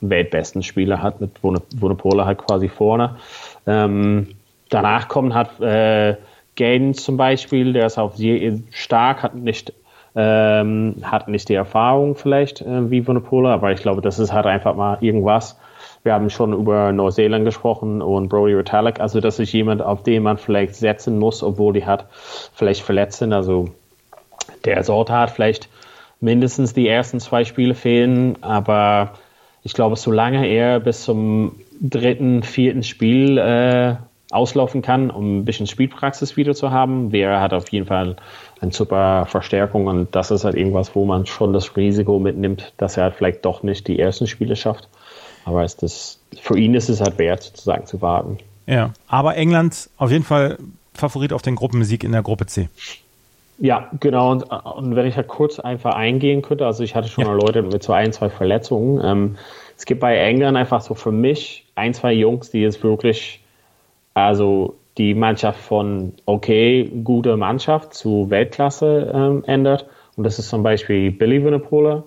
weltbesten 0.00 0.62
Spieler 0.62 1.02
hat, 1.02 1.20
mit 1.20 1.30
Wonopola 1.42 2.26
halt 2.26 2.38
quasi 2.38 2.68
vorne. 2.68 3.16
Ähm, 3.66 4.28
danach 4.68 5.08
kommen 5.08 5.34
hat 5.34 5.60
äh, 5.60 6.16
Gain 6.56 6.94
zum 6.94 7.16
Beispiel, 7.16 7.72
der 7.72 7.86
ist 7.86 7.98
auch 7.98 8.14
sehr 8.14 8.58
stark, 8.72 9.22
hat 9.22 9.34
nicht 9.34 9.72
ähm, 10.14 10.96
hat 11.02 11.28
nicht 11.28 11.48
die 11.48 11.54
Erfahrung 11.54 12.16
vielleicht 12.16 12.60
äh, 12.60 12.90
wie 12.90 13.06
Wonopola, 13.06 13.54
aber 13.54 13.72
ich 13.72 13.80
glaube, 13.80 14.02
das 14.02 14.18
ist 14.18 14.32
halt 14.32 14.44
einfach 14.46 14.74
mal 14.74 14.98
irgendwas. 15.00 15.58
Wir 16.04 16.14
haben 16.14 16.30
schon 16.30 16.52
über 16.52 16.92
Neuseeland 16.92 17.44
gesprochen 17.44 18.02
und 18.02 18.28
Brody 18.28 18.54
Retallick, 18.54 19.00
also 19.00 19.20
das 19.20 19.38
ist 19.38 19.52
jemand, 19.52 19.82
auf 19.82 20.02
den 20.02 20.24
man 20.24 20.36
vielleicht 20.36 20.74
setzen 20.74 21.18
muss, 21.18 21.42
obwohl 21.42 21.72
die 21.72 21.86
hat 21.86 22.06
vielleicht 22.54 22.82
verletzt 22.82 23.18
sind. 23.18 23.32
Also 23.32 23.68
der 24.64 24.82
Sorte 24.82 25.12
hat 25.12 25.30
vielleicht 25.30 25.68
mindestens 26.20 26.72
die 26.72 26.88
ersten 26.88 27.20
zwei 27.20 27.44
Spiele 27.44 27.74
fehlen, 27.74 28.42
aber 28.42 29.12
ich 29.62 29.74
glaube, 29.74 29.96
solange 29.96 30.46
er 30.46 30.80
bis 30.80 31.04
zum 31.04 31.56
dritten, 31.80 32.42
vierten 32.42 32.82
Spiel 32.82 33.38
äh, 33.38 33.94
auslaufen 34.32 34.82
kann, 34.82 35.10
um 35.10 35.38
ein 35.38 35.44
bisschen 35.44 35.66
Spielpraxis 35.66 36.36
wieder 36.36 36.54
zu 36.54 36.70
haben, 36.70 37.12
wäre 37.12 37.40
hat 37.40 37.52
auf 37.52 37.68
jeden 37.70 37.86
Fall 37.86 38.16
eine 38.60 38.72
super 38.72 39.26
Verstärkung 39.26 39.86
und 39.86 40.14
das 40.14 40.30
ist 40.30 40.44
halt 40.44 40.56
irgendwas, 40.56 40.94
wo 40.94 41.04
man 41.04 41.26
schon 41.26 41.52
das 41.52 41.76
Risiko 41.76 42.18
mitnimmt, 42.18 42.72
dass 42.76 42.96
er 42.96 43.04
halt 43.04 43.14
vielleicht 43.14 43.44
doch 43.44 43.62
nicht 43.62 43.86
die 43.88 43.98
ersten 43.98 44.26
Spiele 44.26 44.56
schafft. 44.56 44.88
Aber 45.44 45.64
ist 45.64 45.82
das, 45.82 46.18
für 46.40 46.58
ihn 46.58 46.74
ist 46.74 46.88
es 46.88 47.00
halt 47.00 47.18
wert, 47.18 47.42
sozusagen 47.42 47.86
zu 47.86 48.00
warten. 48.00 48.38
Ja, 48.66 48.92
aber 49.08 49.36
England 49.36 49.90
auf 49.96 50.10
jeden 50.10 50.24
Fall 50.24 50.58
Favorit 50.94 51.32
auf 51.32 51.42
den 51.42 51.56
Gruppensieg 51.56 52.04
in 52.04 52.12
der 52.12 52.22
Gruppe 52.22 52.46
C. 52.46 52.68
Ja, 53.58 53.90
genau. 54.00 54.32
Und, 54.32 54.42
und, 54.42 54.96
wenn 54.96 55.06
ich 55.06 55.16
halt 55.16 55.28
kurz 55.28 55.60
einfach 55.60 55.94
eingehen 55.94 56.42
könnte, 56.42 56.66
also 56.66 56.82
ich 56.82 56.94
hatte 56.94 57.08
schon 57.08 57.26
ja. 57.26 57.32
Leute 57.32 57.62
mit 57.62 57.82
so 57.82 57.92
ein, 57.92 58.12
zwei 58.12 58.28
Verletzungen. 58.28 59.00
Ähm, 59.04 59.36
es 59.76 59.84
gibt 59.84 60.00
bei 60.00 60.16
England 60.16 60.56
einfach 60.56 60.80
so 60.80 60.94
für 60.94 61.12
mich 61.12 61.66
ein, 61.74 61.94
zwei 61.94 62.12
Jungs, 62.12 62.50
die 62.50 62.64
es 62.64 62.82
wirklich, 62.82 63.40
also 64.14 64.76
die 64.98 65.14
Mannschaft 65.14 65.60
von 65.60 66.14
okay, 66.26 66.90
gute 67.04 67.36
Mannschaft 67.36 67.94
zu 67.94 68.30
Weltklasse 68.30 69.10
ähm, 69.14 69.44
ändert. 69.46 69.86
Und 70.16 70.24
das 70.24 70.38
ist 70.38 70.48
zum 70.48 70.62
Beispiel 70.62 71.10
Billy 71.10 71.42
Winnepola, 71.44 71.98
äh, 71.98 72.02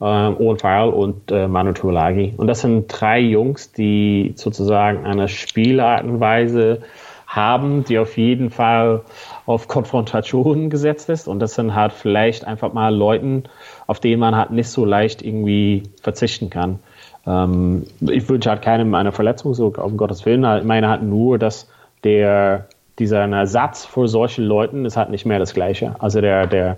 Owen 0.00 0.58
Farrell 0.58 0.90
und 0.90 1.30
äh, 1.32 1.48
Manu 1.48 1.72
Tuolagi. 1.72 2.34
Und 2.36 2.46
das 2.46 2.60
sind 2.60 2.86
drei 2.88 3.18
Jungs, 3.18 3.72
die 3.72 4.32
sozusagen 4.36 5.04
eine 5.04 5.28
Spielart 5.28 6.04
und 6.04 6.20
Weise 6.20 6.82
haben, 7.26 7.84
die 7.84 7.98
auf 7.98 8.16
jeden 8.16 8.50
Fall 8.50 9.02
auf 9.44 9.68
Konfrontation 9.68 10.70
gesetzt 10.70 11.08
ist. 11.08 11.28
Und 11.28 11.40
das 11.40 11.54
sind 11.54 11.74
halt 11.74 11.92
vielleicht 11.92 12.46
einfach 12.46 12.72
mal 12.72 12.94
Leuten, 12.94 13.44
auf 13.86 14.00
denen 14.00 14.20
man 14.20 14.36
halt 14.36 14.50
nicht 14.50 14.68
so 14.68 14.84
leicht 14.84 15.20
irgendwie 15.20 15.82
verzichten 16.00 16.48
kann. 16.48 16.78
Ähm, 17.26 17.84
ich 18.00 18.28
wünsche 18.28 18.50
halt 18.50 18.62
keinem 18.62 18.94
eine 18.94 19.12
Verletzung, 19.12 19.52
so 19.52 19.66
um 19.76 19.96
Gottes 19.96 20.24
Willen. 20.24 20.44
Ich 20.58 20.64
meine 20.64 20.88
halt 20.88 21.02
nur, 21.02 21.38
dass 21.38 21.68
der 22.04 22.68
dieser 22.98 23.28
Ersatz 23.28 23.84
für 23.84 24.08
solche 24.08 24.42
Leuten 24.42 24.84
ist 24.84 24.96
halt 24.96 25.10
nicht 25.10 25.24
mehr 25.24 25.38
das 25.38 25.54
Gleiche. 25.54 25.94
Also 25.98 26.20
der, 26.20 26.46
der 26.46 26.76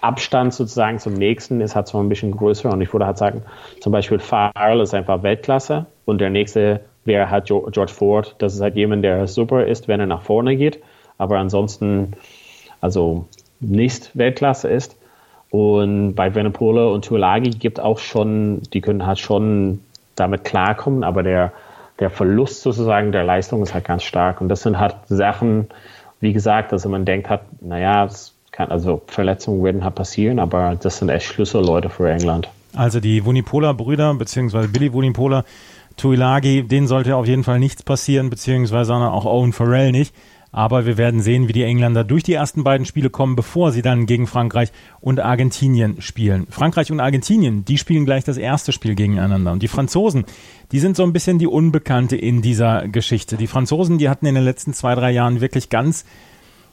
Abstand 0.00 0.52
sozusagen 0.52 0.98
zum 0.98 1.14
nächsten 1.14 1.60
ist 1.60 1.76
halt 1.76 1.86
so 1.86 1.98
ein 1.98 2.08
bisschen 2.08 2.32
größer 2.32 2.70
und 2.70 2.80
ich 2.80 2.92
würde 2.92 3.06
halt 3.06 3.18
sagen, 3.18 3.42
zum 3.80 3.92
Beispiel 3.92 4.18
Farrell 4.18 4.80
ist 4.80 4.94
einfach 4.94 5.22
Weltklasse 5.22 5.86
und 6.04 6.20
der 6.20 6.30
nächste 6.30 6.80
wäre 7.04 7.30
halt 7.30 7.46
George 7.46 7.88
Ford. 7.88 8.34
Das 8.38 8.54
ist 8.54 8.60
halt 8.60 8.76
jemand, 8.76 9.04
der 9.04 9.26
super 9.26 9.66
ist, 9.66 9.88
wenn 9.88 10.00
er 10.00 10.06
nach 10.06 10.22
vorne 10.22 10.56
geht, 10.56 10.80
aber 11.18 11.38
ansonsten 11.38 12.14
also 12.80 13.26
nicht 13.60 14.16
Weltklasse 14.16 14.68
ist. 14.68 14.96
Und 15.50 16.14
bei 16.14 16.34
Venepola 16.34 16.86
und 16.86 17.04
Tuolagi 17.04 17.50
gibt 17.50 17.80
auch 17.80 17.98
schon, 17.98 18.62
die 18.72 18.80
können 18.80 19.04
halt 19.06 19.18
schon 19.18 19.80
damit 20.14 20.44
klarkommen, 20.44 21.02
aber 21.02 21.22
der, 21.22 21.52
der 22.00 22.10
Verlust 22.10 22.62
sozusagen 22.62 23.12
der 23.12 23.24
Leistung 23.24 23.62
ist 23.62 23.74
halt 23.74 23.84
ganz 23.84 24.02
stark. 24.02 24.40
Und 24.40 24.48
das 24.48 24.62
sind 24.62 24.78
halt 24.78 24.96
Sachen, 25.06 25.68
wie 26.20 26.32
gesagt, 26.32 26.72
also 26.72 26.88
man 26.88 27.04
denkt 27.04 27.28
halt, 27.28 27.42
naja, 27.60 28.06
es 28.06 28.34
kann, 28.50 28.70
also 28.70 29.02
Verletzungen 29.06 29.62
werden 29.62 29.84
halt 29.84 29.94
passieren, 29.94 30.38
aber 30.38 30.76
das 30.80 30.98
sind 30.98 31.10
echt 31.10 31.26
Schlüsselleute 31.26 31.90
für 31.90 32.10
England. 32.10 32.48
Also 32.74 33.00
die 33.00 33.24
Vunipola-Brüder, 33.24 34.14
beziehungsweise 34.14 34.68
Billy 34.68 34.92
Vunipola, 34.92 35.44
Tuilagi, 35.96 36.62
denen 36.62 36.86
sollte 36.86 37.16
auf 37.16 37.26
jeden 37.26 37.44
Fall 37.44 37.58
nichts 37.58 37.82
passieren, 37.82 38.30
beziehungsweise 38.30 38.94
auch 38.94 39.26
Owen 39.26 39.52
Farrell 39.52 39.92
nicht. 39.92 40.14
Aber 40.52 40.84
wir 40.84 40.98
werden 40.98 41.20
sehen, 41.20 41.46
wie 41.46 41.52
die 41.52 41.62
Engländer 41.62 42.02
durch 42.02 42.24
die 42.24 42.32
ersten 42.32 42.64
beiden 42.64 42.84
Spiele 42.84 43.08
kommen, 43.08 43.36
bevor 43.36 43.70
sie 43.70 43.82
dann 43.82 44.06
gegen 44.06 44.26
Frankreich 44.26 44.70
und 45.00 45.20
Argentinien 45.20 46.02
spielen. 46.02 46.46
Frankreich 46.50 46.90
und 46.90 46.98
Argentinien, 46.98 47.64
die 47.64 47.78
spielen 47.78 48.04
gleich 48.04 48.24
das 48.24 48.36
erste 48.36 48.72
Spiel 48.72 48.96
gegeneinander. 48.96 49.52
Und 49.52 49.62
die 49.62 49.68
Franzosen, 49.68 50.24
die 50.72 50.80
sind 50.80 50.96
so 50.96 51.04
ein 51.04 51.12
bisschen 51.12 51.38
die 51.38 51.46
Unbekannte 51.46 52.16
in 52.16 52.42
dieser 52.42 52.88
Geschichte. 52.88 53.36
Die 53.36 53.46
Franzosen, 53.46 53.98
die 53.98 54.08
hatten 54.08 54.26
in 54.26 54.34
den 54.34 54.44
letzten 54.44 54.74
zwei, 54.74 54.94
drei 54.94 55.12
Jahren 55.12 55.40
wirklich 55.40 55.68
ganz 55.68 56.04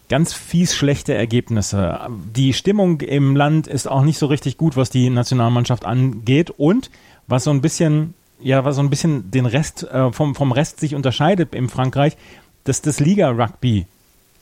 ganz 0.10 0.34
fies 0.34 0.74
schlechte 0.74 1.13
Ergebnisse. 1.13 2.00
Die 2.36 2.53
Stimmung 2.53 3.01
im 3.01 3.36
Land 3.36 3.67
ist 3.67 3.88
auch 3.88 4.03
nicht 4.03 4.17
so 4.17 4.27
richtig 4.27 4.57
gut, 4.57 4.77
was 4.77 4.89
die 4.89 5.10
Nationalmannschaft 5.10 5.86
angeht 5.86 6.50
und 6.50 6.89
was 7.27 7.43
so 7.43 7.51
ein 7.51 7.62
bisschen 7.62 8.13
ja, 8.39 8.63
was 8.63 8.75
so 8.75 8.81
ein 8.81 8.91
bisschen 8.91 9.31
den 9.31 9.48
Rest 9.48 9.84
äh, 9.84 10.12
vom 10.12 10.36
vom 10.36 10.51
Rest 10.51 10.79
sich 10.79 10.93
unterscheidet 10.93 11.55
in 11.55 11.69
Frankreich, 11.69 12.15
dass 12.67 12.81
das 12.81 13.00
Liga-Rugby 13.00 13.86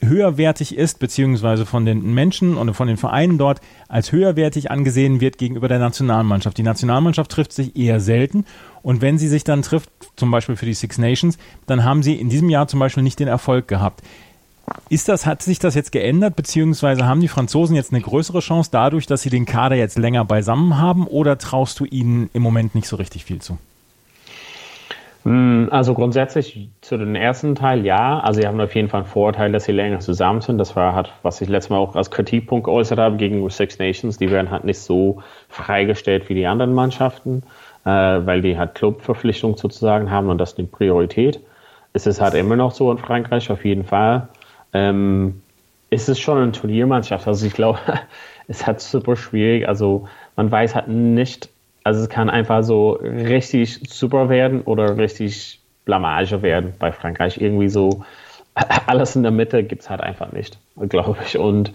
höherwertig 0.02 0.76
ist, 0.78 1.00
beziehungsweise 1.00 1.66
von 1.66 1.86
den 1.86 2.14
Menschen 2.14 2.58
und 2.58 2.74
von 2.74 2.88
den 2.88 2.98
Vereinen 2.98 3.38
dort 3.38 3.62
als 3.88 4.12
höherwertig 4.12 4.72
angesehen 4.72 5.22
wird 5.22 5.38
gegenüber 5.38 5.68
der 5.68 5.80
Nationalmannschaft. 5.80 6.58
Die 6.58 6.64
Nationalmannschaft 6.64 7.32
trifft 7.32 7.54
sich 7.54 7.76
eher 7.76 8.00
selten 8.00 8.46
und 8.82 9.02
wenn 9.02 9.18
sie 9.18 9.28
sich 9.28 9.44
dann 9.44 9.62
trifft, 9.62 9.90
zum 10.16 10.32
Beispiel 10.32 10.56
für 10.56 10.66
die 10.66 10.74
Six 10.74 10.98
Nations, 10.98 11.38
dann 11.66 11.84
haben 11.84 12.04
sie 12.04 12.16
in 12.16 12.30
diesem 12.30 12.50
Jahr 12.50 12.68
zum 12.68 12.80
Beispiel 12.80 13.04
nicht 13.04 13.20
den 13.20 13.28
Erfolg 13.28 13.68
gehabt. 13.68 14.02
Ist 14.90 15.08
das, 15.08 15.28
hat 15.28 15.44
sich 15.44 15.60
das 15.60 15.76
jetzt 15.76 15.92
geändert, 15.92 16.36
beziehungsweise 16.36 17.06
haben 17.06 17.22
die 17.22 17.28
Franzosen 17.28 17.76
jetzt 17.76 17.94
eine 17.94 18.02
größere 18.02 18.40
Chance 18.40 18.70
dadurch, 18.72 19.06
dass 19.06 19.22
sie 19.22 19.30
den 19.30 19.46
Kader 19.46 19.76
jetzt 19.76 19.98
länger 19.98 20.26
beisammen 20.26 20.78
haben 20.78 21.06
oder 21.06 21.38
traust 21.38 21.80
du 21.80 21.86
ihnen 21.86 22.30
im 22.34 22.42
Moment 22.42 22.74
nicht 22.74 22.88
so 22.88 22.96
richtig 22.96 23.26
viel 23.26 23.40
zu? 23.40 23.60
Hm, 25.26 25.70
also 25.72 25.96
grundsätzlich 25.96 26.70
zu 26.82 26.98
dem 26.98 27.16
ersten 27.16 27.56
Teil 27.56 27.84
ja. 27.84 28.20
Also 28.20 28.42
sie 28.42 28.48
haben 28.48 28.62
auf 28.62 28.76
jeden 28.76 28.90
Fall 28.90 29.02
einen 29.02 29.10
Vorteil, 29.10 29.52
dass 29.52 29.64
sie 29.66 29.72
länger 29.72 30.00
zusammen 30.00 30.42
sind. 30.42 30.60
Das 30.60 30.76
war 30.76 30.94
halt, 30.94 31.12
was 31.24 31.42
ich 31.42 31.50
letztes 31.50 31.72
Mal 31.72 31.78
auch 31.78 31.96
als 31.96 32.12
Kritikpunkt 32.12 32.66
geäußert 32.66 33.00
habe 33.00 33.18
gegen 33.18 33.50
Six 33.50 33.80
Nations. 33.80 34.18
Die 34.20 34.30
werden 34.30 34.52
halt 34.52 34.66
nicht 34.66 34.78
so 34.80 35.24
freigestellt 35.50 36.30
wie 36.30 36.36
die 36.36 36.46
anderen 36.46 36.74
Mannschaften, 36.74 37.42
äh, 37.86 37.90
weil 37.90 38.42
die 38.42 38.58
halt 38.58 38.76
Clubverpflichtung 38.76 39.58
sozusagen 39.58 40.12
haben 40.12 40.30
und 40.30 40.38
das 40.38 40.52
ist 40.52 40.60
die 40.60 40.64
Priorität. 40.64 41.40
Es 41.94 42.06
ist 42.06 42.22
halt 42.22 42.36
immer 42.36 42.56
noch 42.56 42.72
so 42.72 42.92
in 42.92 43.00
Frankreich, 43.00 43.50
auf 43.52 43.66
jeden 43.66 43.86
Fall. 43.86 44.28
Ähm, 44.74 45.42
ist 45.90 46.10
es 46.10 46.20
schon 46.20 46.38
eine 46.38 46.52
Turniermannschaft. 46.52 47.28
Also 47.28 47.48
ich 47.48 47.54
glaube, 47.54 47.80
es 48.48 48.60
ist 48.60 48.68
halt 48.68 48.80
super 48.80 49.16
schwierig. 49.16 49.68
Also 49.68 50.08
man 50.36 50.52
weiß 50.52 50.76
halt 50.76 50.88
nicht, 50.88 51.50
also 51.86 52.02
es 52.02 52.10
kann 52.10 52.32
einfach 52.32 52.64
so 52.64 52.94
richtig 52.94 53.80
super 53.88 54.28
werden 54.28 54.64
oder 54.64 54.98
richtig 54.98 55.60
Blamage 55.86 56.42
werden 56.42 56.74
bei 56.80 56.92
Frankreich. 56.92 57.40
Irgendwie 57.40 57.70
so 57.70 58.04
alles 58.88 59.16
in 59.16 59.22
der 59.22 59.32
Mitte 59.32 59.64
gibt 59.64 59.84
es 59.84 59.90
halt 59.90 60.02
einfach 60.02 60.32
nicht, 60.32 60.58
glaube 60.90 61.18
ich. 61.24 61.38
Und 61.38 61.74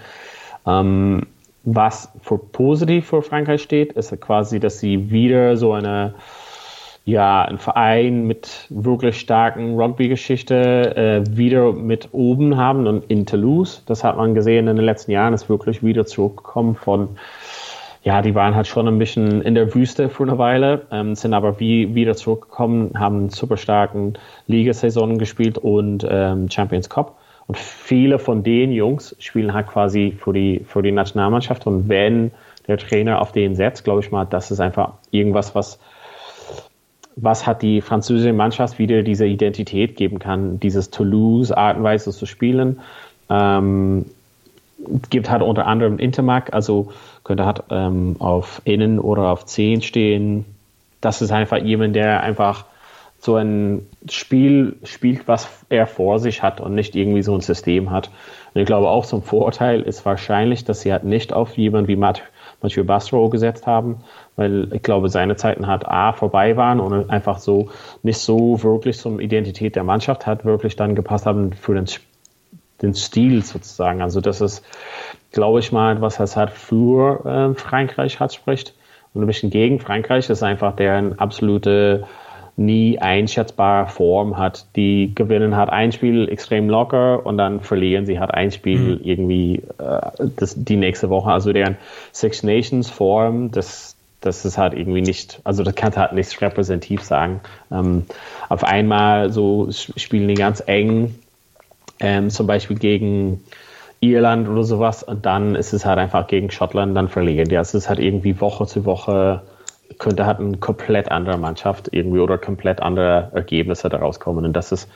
ähm, 0.67 1.29
was 1.63 2.11
für 2.23 2.39
positiv 2.39 3.07
für 3.07 3.23
Frankreich 3.23 3.63
steht, 3.63 3.93
ist 3.93 4.21
quasi, 4.21 4.59
dass 4.59 4.81
sie 4.81 5.13
wieder 5.13 5.57
so 5.57 5.73
eine 5.75 6.15
ja, 7.05 7.43
ein 7.43 7.59
Verein 7.59 8.27
mit 8.27 8.67
wirklich 8.69 9.19
starken 9.19 9.75
Rugby-Geschichte 9.75 10.97
äh, 10.97 11.37
wieder 11.37 11.73
mit 11.73 12.11
oben 12.13 12.57
haben 12.57 12.87
und 12.87 13.11
in 13.11 13.27
Toulouse, 13.27 13.83
das 13.87 14.05
hat 14.05 14.17
man 14.17 14.35
gesehen 14.35 14.69
in 14.69 14.77
den 14.77 14.85
letzten 14.85 15.13
Jahren, 15.13 15.33
ist 15.33 15.49
wirklich 15.49 15.83
wieder 15.83 16.05
zurückgekommen 16.05 16.75
von 16.75 17.17
ja, 18.03 18.23
die 18.23 18.35
waren 18.35 18.55
halt 18.55 18.67
schon 18.67 18.89
ein 18.89 18.99
bisschen 18.99 19.43
in 19.43 19.55
der 19.55 19.75
Wüste 19.75 20.09
für 20.09 20.23
eine 20.23 20.39
Weile, 20.39 20.87
ähm, 20.91 21.15
sind 21.15 21.35
aber 21.35 21.61
wie, 21.61 21.95
wieder 21.95 22.15
zurückgekommen, 22.15 22.99
haben 22.99 23.17
einen 23.17 23.29
super 23.31 23.59
starken 23.59 24.15
Ligasaison 24.47 25.19
gespielt 25.19 25.59
und 25.59 26.07
ähm, 26.09 26.51
Champions 26.51 26.89
Cup. 26.89 27.19
Und 27.47 27.59
viele 27.59 28.19
von 28.19 28.43
den 28.43 28.73
Jungs 28.73 29.17
spielen 29.19 29.53
halt 29.53 29.67
quasi 29.67 30.17
für 30.19 30.33
die, 30.33 30.61
für 30.65 30.83
die 30.83 30.93
Nationalmannschaft. 30.93 31.67
Und 31.67 31.89
wenn 31.89 32.31
der 32.69 32.79
Trainer 32.79 33.21
auf 33.21 33.33
den 33.33 33.55
setzt, 33.57 33.85
glaube 33.85 34.01
ich 34.01 34.11
mal, 34.11 34.25
das 34.25 34.51
ist 34.51 34.61
einfach 34.61 34.93
irgendwas, 35.11 35.55
was, 35.55 35.79
was 37.17 37.47
hat 37.47 37.61
die 37.61 37.81
französische 37.81 38.33
Mannschaft 38.33 38.79
wieder 38.79 39.03
diese 39.03 39.27
Identität 39.27 39.97
geben 39.97 40.21
kann, 40.21 40.61
dieses 40.61 40.91
Toulouse-Art 40.91 41.79
und 41.79 41.83
Weise 41.83 42.13
zu 42.13 42.25
spielen. 42.25 42.81
Ähm, 43.29 44.07
gibt 45.11 45.31
halt 45.31 45.43
unter 45.43 45.67
anderem 45.67 45.99
Intermac, 45.99 46.53
also 46.53 46.93
könnte 47.25 47.47
halt 47.47 47.63
ähm, 47.71 48.17
auf 48.19 48.63
Innen 48.65 48.99
oder 48.99 49.29
auf 49.29 49.47
10 49.47 49.83
stehen. 49.83 50.45
Das 51.01 51.23
ist 51.23 51.33
einfach 51.33 51.59
jemand, 51.59 51.97
der 51.97 52.23
einfach 52.23 52.65
so 53.21 53.37
ein 53.37 53.87
Spiel 54.09 54.77
spielt, 54.83 55.29
was 55.29 55.49
er 55.69 55.87
vor 55.87 56.19
sich 56.19 56.43
hat 56.43 56.61
und 56.61 56.75
nicht 56.75 56.97
irgendwie 56.97 57.23
so 57.23 57.35
ein 57.35 57.43
System 57.43 57.91
hat. 57.91 58.11
Und 58.55 58.63
ich 58.63 58.67
glaube 58.67 58.89
auch 58.89 59.05
zum 59.05 59.23
Vorteil 59.23 59.83
ist 59.83 60.07
wahrscheinlich, 60.07 60.65
dass 60.65 60.81
sie 60.81 60.93
halt 60.93 61.05
nicht 61.05 61.33
auf 61.33 61.57
jemanden 61.57 61.89
wie 61.89 61.97
Matt, 61.97 62.23
Mathieu 62.63 62.85
Bastro 62.85 63.29
gesetzt 63.29 63.67
haben, 63.67 63.99
weil 64.37 64.73
ich 64.73 64.83
glaube, 64.83 65.11
seine 65.11 65.37
Zeiten 65.37 65.67
halt 65.67 65.87
A 65.87 66.13
vorbei 66.13 66.57
waren 66.57 66.81
und 66.81 67.11
einfach 67.11 67.39
so 67.39 67.69
nicht 68.03 68.19
so 68.19 68.63
wirklich 68.63 68.99
zum 68.99 69.21
Identität 69.21 69.77
der 69.77 69.85
Mannschaft 69.85 70.27
hat 70.27 70.45
wirklich 70.45 70.77
dann 70.77 70.95
gepasst 70.95 71.27
haben 71.27 71.53
für 71.53 71.75
den, 71.75 71.87
den 72.83 72.95
Stil 72.95 73.43
sozusagen. 73.45 74.03
Also 74.03 74.21
das 74.21 74.41
ist 74.41 74.65
glaube 75.33 75.61
ich 75.61 75.73
mal, 75.73 76.01
was 76.01 76.17
das 76.17 76.37
halt 76.37 76.51
für 76.51 77.25
äh, 77.25 77.55
Frankreich 77.59 78.21
hat 78.21 78.35
spricht. 78.35 78.75
Und 79.13 79.23
ein 79.23 79.27
bisschen 79.27 79.51
gegen 79.51 79.81
Frankreich 79.81 80.31
ist 80.31 80.43
einfach 80.43 80.77
deren 80.77 81.19
absolute 81.19 82.05
nie 82.57 82.99
einschätzbare 82.99 83.89
Form 83.89 84.37
hat. 84.37 84.67
Die 84.77 85.13
gewinnen 85.15 85.57
halt 85.57 85.71
ein 85.71 85.93
Spiel 85.93 86.29
extrem 86.29 86.69
locker 86.69 87.25
und 87.25 87.39
dann 87.39 87.61
verlieren 87.61 88.07
sie 88.07 88.21
halt 88.21 88.33
ein 88.33 88.53
Spiel 88.53 88.97
mhm. 88.97 89.01
irgendwie 89.03 89.63
äh, 89.79 90.29
das, 90.37 90.55
die 90.57 90.77
nächste 90.77 91.09
Woche. 91.09 91.31
Also 91.31 91.53
deren 91.53 91.77
Six 92.13 92.43
Nations 92.43 92.91
Form, 92.91 93.51
das, 93.51 93.97
das 94.21 94.45
ist 94.45 94.59
halt 94.59 94.75
irgendwie 94.75 95.01
nicht, 95.01 95.41
also 95.45 95.63
das 95.63 95.75
kann 95.75 95.97
halt 95.97 96.13
nicht 96.13 96.41
repräsentativ 96.41 97.03
sagen. 97.03 97.41
Ähm, 97.73 98.05
auf 98.49 98.63
einmal 98.63 99.31
so 99.31 99.69
spielen 99.71 100.29
die 100.29 100.35
ganz 100.35 100.63
eng, 100.67 101.15
ähm, 102.01 102.31
zum 102.31 102.47
Beispiel 102.47 102.79
gegen 102.79 103.43
Irland 104.01 104.49
oder 104.49 104.65
sowas 104.65 105.03
und 105.03 105.27
dann 105.27 105.55
ist 105.55 105.73
es 105.73 105.85
halt 105.85 105.99
einfach 105.99 106.27
gegen 106.27 106.51
Schottland 106.51 106.97
dann 106.97 107.09
verlieren. 107.09 107.51
Ja, 107.51 107.61
es 107.61 107.75
ist 107.75 107.89
halt 107.89 107.99
irgendwie 107.99 108.41
Woche 108.41 108.67
zu 108.67 108.85
Woche 108.85 109.43
könnte 109.99 110.25
halt 110.25 110.39
eine 110.39 110.57
komplett 110.57 111.11
andere 111.11 111.37
Mannschaft 111.37 111.89
irgendwie 111.93 112.21
oder 112.21 112.39
komplett 112.39 112.81
andere 112.81 113.31
Ergebnisse 113.35 113.89
daraus 113.89 114.21
kommen 114.21 114.45
und 114.45 114.55
das 114.55 114.73
ist 114.73 114.89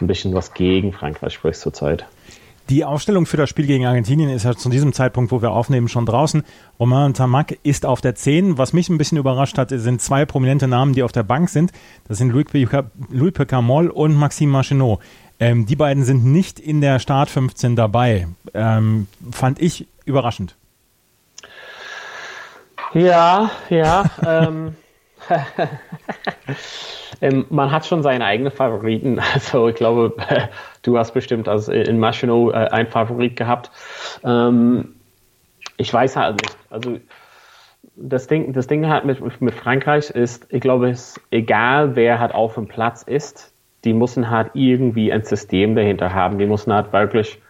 ein 0.00 0.06
bisschen 0.06 0.34
was 0.34 0.54
gegen 0.54 0.92
Frankreich 0.92 1.34
spricht 1.34 1.60
zurzeit. 1.60 2.06
Die 2.68 2.84
Aufstellung 2.84 3.24
für 3.24 3.38
das 3.38 3.48
Spiel 3.48 3.66
gegen 3.66 3.86
Argentinien 3.86 4.28
ist 4.28 4.44
ja 4.44 4.54
zu 4.54 4.68
diesem 4.68 4.92
Zeitpunkt, 4.92 5.32
wo 5.32 5.40
wir 5.40 5.52
aufnehmen, 5.52 5.88
schon 5.88 6.04
draußen. 6.04 6.42
Romain 6.78 7.14
Tamac 7.14 7.56
ist 7.62 7.86
auf 7.86 8.02
der 8.02 8.14
10. 8.14 8.58
Was 8.58 8.74
mich 8.74 8.90
ein 8.90 8.98
bisschen 8.98 9.16
überrascht 9.16 9.56
hat, 9.56 9.70
sind 9.70 10.02
zwei 10.02 10.26
prominente 10.26 10.68
Namen, 10.68 10.92
die 10.92 11.02
auf 11.02 11.12
der 11.12 11.22
Bank 11.22 11.48
sind. 11.48 11.72
Das 12.08 12.18
sind 12.18 12.30
Louis 12.30 13.32
Picamol 13.32 13.88
und 13.88 14.14
Maxime 14.14 14.52
Machinot. 14.52 15.00
Ähm, 15.40 15.66
die 15.66 15.76
beiden 15.76 16.04
sind 16.04 16.24
nicht 16.24 16.58
in 16.58 16.80
der 16.80 16.98
Start 16.98 17.30
15 17.30 17.76
dabei. 17.76 18.26
Ähm, 18.54 19.06
fand 19.30 19.60
ich 19.60 19.86
überraschend. 20.04 20.56
Ja, 22.94 23.50
ja. 23.68 24.04
ähm, 24.26 24.74
ähm, 27.20 27.46
man 27.50 27.70
hat 27.70 27.86
schon 27.86 28.02
seine 28.02 28.24
eigenen 28.24 28.52
Favoriten. 28.52 29.20
Also 29.34 29.68
ich 29.68 29.76
glaube, 29.76 30.14
du 30.82 30.98
hast 30.98 31.12
bestimmt 31.12 31.48
also 31.48 31.72
in 31.72 31.98
Maschino 31.98 32.50
äh, 32.50 32.68
ein 32.70 32.88
Favorit 32.88 33.36
gehabt. 33.36 33.70
Ähm, 34.24 34.96
ich 35.76 35.92
weiß 35.92 36.16
halt 36.16 36.42
nicht. 36.42 36.56
Also 36.70 36.98
das 37.94 38.26
Ding, 38.26 38.52
das 38.52 38.66
Ding 38.66 38.88
halt 38.88 39.04
mit, 39.04 39.40
mit 39.40 39.54
Frankreich 39.54 40.10
ist, 40.10 40.46
ich 40.50 40.60
glaube, 40.60 40.90
es 40.90 41.16
ist 41.16 41.20
egal, 41.30 41.96
wer 41.96 42.18
halt 42.18 42.34
auf 42.34 42.54
dem 42.54 42.68
Platz 42.68 43.02
ist, 43.02 43.52
die 43.84 43.92
müssen 43.92 44.30
halt 44.30 44.50
irgendwie 44.54 45.12
ein 45.12 45.24
System 45.24 45.74
dahinter 45.74 46.12
haben. 46.12 46.38
Die 46.38 46.46
müssen 46.46 46.72
halt 46.72 46.92
wirklich, 46.92 47.40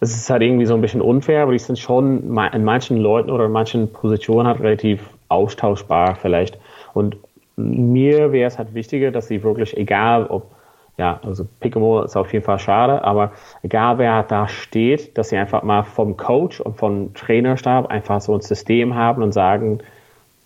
es 0.00 0.14
ist 0.14 0.30
halt 0.30 0.42
irgendwie 0.42 0.66
so 0.66 0.74
ein 0.74 0.80
bisschen 0.80 1.00
unfair, 1.00 1.42
aber 1.42 1.52
die 1.52 1.58
sind 1.58 1.78
schon 1.78 2.36
in 2.52 2.64
manchen 2.64 2.98
Leuten 2.98 3.30
oder 3.30 3.46
in 3.46 3.52
manchen 3.52 3.92
Positionen 3.92 4.46
halt 4.46 4.60
relativ 4.60 5.08
austauschbar 5.28 6.16
vielleicht. 6.16 6.58
Und 6.92 7.16
mir 7.56 8.32
wäre 8.32 8.48
es 8.48 8.58
halt 8.58 8.74
wichtiger, 8.74 9.10
dass 9.10 9.28
sie 9.28 9.42
wirklich, 9.42 9.76
egal 9.76 10.26
ob, 10.26 10.50
ja, 10.96 11.20
also 11.24 11.46
Piccamo 11.60 12.02
ist 12.02 12.16
auf 12.16 12.32
jeden 12.32 12.44
Fall 12.44 12.58
schade, 12.58 13.02
aber 13.02 13.32
egal 13.62 13.98
wer 13.98 14.22
da 14.22 14.46
steht, 14.46 15.18
dass 15.18 15.30
sie 15.30 15.36
einfach 15.36 15.62
mal 15.62 15.82
vom 15.82 16.16
Coach 16.16 16.60
und 16.60 16.76
vom 16.76 17.14
Trainerstab 17.14 17.86
einfach 17.86 18.20
so 18.20 18.34
ein 18.34 18.40
System 18.40 18.94
haben 18.94 19.22
und 19.22 19.32
sagen, 19.32 19.80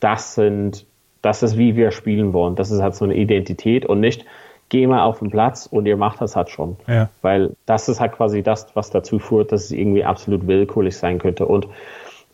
das 0.00 0.34
sind, 0.34 0.86
das 1.22 1.42
ist 1.42 1.58
wie 1.58 1.76
wir 1.76 1.90
spielen 1.90 2.32
wollen. 2.32 2.54
Das 2.54 2.70
ist 2.70 2.82
halt 2.82 2.94
so 2.94 3.04
eine 3.04 3.14
Identität 3.14 3.86
und 3.86 4.00
nicht, 4.00 4.24
geh 4.68 4.86
mal 4.86 5.02
auf 5.02 5.18
den 5.18 5.30
Platz 5.30 5.66
und 5.66 5.86
ihr 5.86 5.96
macht 5.96 6.20
das 6.20 6.36
halt 6.36 6.50
schon. 6.50 6.76
Ja. 6.86 7.08
Weil 7.22 7.56
das 7.66 7.88
ist 7.88 8.00
halt 8.00 8.12
quasi 8.12 8.42
das, 8.42 8.68
was 8.74 8.90
dazu 8.90 9.18
führt, 9.18 9.52
dass 9.52 9.64
es 9.64 9.70
irgendwie 9.70 10.04
absolut 10.04 10.46
willkürlich 10.46 10.96
sein 10.96 11.18
könnte. 11.18 11.46
Und 11.46 11.68